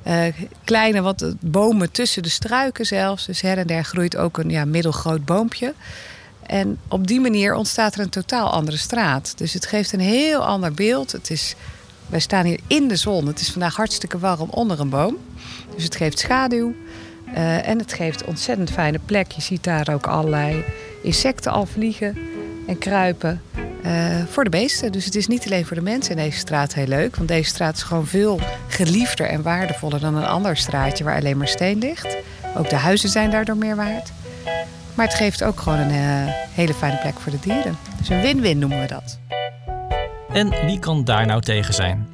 Uh, 0.07 0.25
kleine 0.65 1.01
wat 1.01 1.35
bomen 1.41 1.91
tussen 1.91 2.23
de 2.23 2.29
struiken 2.29 2.87
zelfs. 2.87 3.27
Dus 3.27 3.41
her 3.41 3.59
en 3.59 3.67
der 3.67 3.85
groeit 3.85 4.17
ook 4.17 4.39
een 4.39 4.51
ja, 4.51 4.65
middelgroot 4.65 5.25
boompje. 5.25 5.75
En 6.51 6.79
op 6.89 7.07
die 7.07 7.21
manier 7.21 7.55
ontstaat 7.55 7.95
er 7.95 8.01
een 8.01 8.09
totaal 8.09 8.51
andere 8.51 8.77
straat. 8.77 9.33
Dus 9.37 9.53
het 9.53 9.67
geeft 9.67 9.93
een 9.93 10.01
heel 10.01 10.45
ander 10.45 10.73
beeld. 10.73 11.13
Het 11.13 11.31
is, 11.31 11.55
wij 12.07 12.21
staan 12.21 12.45
hier 12.45 12.61
in 12.67 12.89
de 12.89 12.97
zon. 12.97 13.27
Het 13.27 13.41
is 13.41 13.51
vandaag 13.51 13.77
hartstikke 13.77 14.19
warm 14.19 14.49
onder 14.51 14.81
een 14.81 14.89
boom. 14.89 15.17
Dus 15.75 15.85
het 15.85 15.97
geeft 15.97 16.19
schaduw. 16.19 16.75
Uh, 17.35 17.69
en 17.69 17.79
het 17.79 17.93
geeft 17.93 18.25
ontzettend 18.25 18.71
fijne 18.71 18.99
plek. 19.05 19.33
Je 19.33 19.41
ziet 19.41 19.65
daar 19.65 19.89
ook 19.93 20.07
allerlei 20.07 20.65
insecten 21.03 21.53
al 21.53 21.67
vliegen 21.67 22.19
en 22.67 22.79
kruipen. 22.79 23.43
Uh, 23.85 23.91
voor 24.31 24.45
de 24.45 24.51
beesten. 24.51 24.93
Dus 24.93 25.05
het 25.05 25.15
is 25.15 25.27
niet 25.27 25.45
alleen 25.45 25.67
voor 25.67 25.77
de 25.77 25.83
mensen 25.83 26.17
in 26.17 26.25
deze 26.25 26.39
straat 26.39 26.75
heel 26.75 26.87
leuk. 26.87 27.17
Want 27.17 27.29
deze 27.29 27.49
straat 27.49 27.77
is 27.77 27.83
gewoon 27.83 28.07
veel 28.07 28.41
geliefder 28.69 29.27
en 29.27 29.43
waardevoller 29.43 30.01
dan 30.01 30.17
een 30.17 30.27
ander 30.27 30.57
straatje 30.57 31.05
waar 31.05 31.17
alleen 31.17 31.37
maar 31.37 31.49
steen 31.49 31.79
ligt. 31.79 32.17
Ook 32.57 32.71
de 32.71 32.77
huizen 32.77 33.09
zijn 33.09 33.31
daardoor 33.31 33.57
meer 33.57 33.77
waard. 33.77 34.11
Maar 35.01 35.09
het 35.09 35.19
geeft 35.19 35.45
ook 35.45 35.61
gewoon 35.61 35.79
een 35.79 35.91
uh, 35.91 36.33
hele 36.55 36.75
fijne 36.75 36.97
plek 36.97 37.21
voor 37.21 37.33
de 37.33 37.39
dieren. 37.41 37.79
Dus 37.99 38.09
een 38.09 38.21
win-win 38.21 38.59
noemen 38.59 38.81
we 38.81 38.87
dat. 38.87 39.19
En 40.33 40.67
wie 40.67 40.79
kan 40.79 41.05
daar 41.05 41.27
nou 41.27 41.41
tegen 41.41 41.75
zijn? 41.75 42.09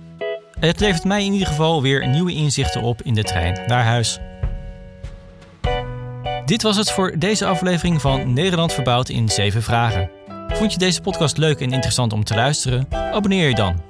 Het 0.61 0.81
levert 0.81 1.05
mij 1.05 1.25
in 1.25 1.33
ieder 1.33 1.49
geval 1.49 1.83
weer 1.83 2.09
nieuwe 2.09 2.33
inzichten 2.33 2.83
op 2.83 3.03
in 3.03 3.14
de 3.14 3.22
trein 3.22 3.61
naar 3.66 3.85
huis. 3.85 4.18
Dit 6.44 6.62
was 6.62 6.77
het 6.77 6.90
voor 6.90 7.18
deze 7.18 7.46
aflevering 7.46 8.01
van 8.01 8.33
Nederland 8.33 8.72
verbouwd 8.72 9.09
in 9.09 9.29
7 9.29 9.62
vragen. 9.62 10.11
Vond 10.49 10.72
je 10.72 10.79
deze 10.79 11.01
podcast 11.01 11.37
leuk 11.37 11.61
en 11.61 11.72
interessant 11.72 12.12
om 12.12 12.25
te 12.25 12.35
luisteren? 12.35 12.87
Abonneer 12.90 13.49
je 13.49 13.55
dan. 13.55 13.83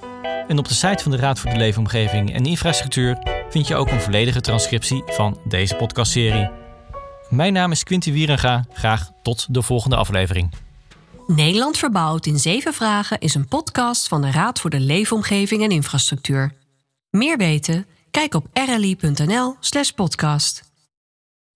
En 0.49 0.59
op 0.59 0.69
de 0.69 0.75
site 0.75 1.03
van 1.03 1.13
de 1.13 1.19
Raad 1.19 1.39
voor 1.39 1.51
de 1.51 1.57
Leefomgeving 1.57 2.35
en 2.35 2.45
Infrastructuur 2.45 3.19
vind 3.51 3.69
je 3.69 3.75
ook 3.75 3.91
een 3.91 4.01
volledige 4.01 4.41
transcriptie 4.41 5.03
van 5.07 5.39
deze 5.45 5.75
podcastserie. 5.75 6.66
Mijn 7.29 7.53
naam 7.53 7.71
is 7.71 7.83
Quinty 7.83 8.13
Wierenga. 8.13 8.65
Graag 8.73 9.11
tot 9.23 9.55
de 9.55 9.63
volgende 9.63 9.97
aflevering. 9.97 10.51
Nederland 11.27 11.79
verbouwd 11.79 12.27
in 12.27 12.39
7 12.39 12.75
vragen 12.75 13.21
is 13.21 13.35
een 13.35 13.49
podcast 13.49 14.09
van 14.09 14.23
de 14.23 14.31
Raad 14.31 14.61
voor 14.61 14.71
de 14.71 14.81
Leefomgeving 14.81 15.63
en 15.63 15.71
Infrastructuur. 15.71 16.53
Meer 17.11 17.37
weten? 17.37 17.87
Kijk 18.11 18.35
op 18.35 18.47
rli.nl/podcast. 18.53 20.66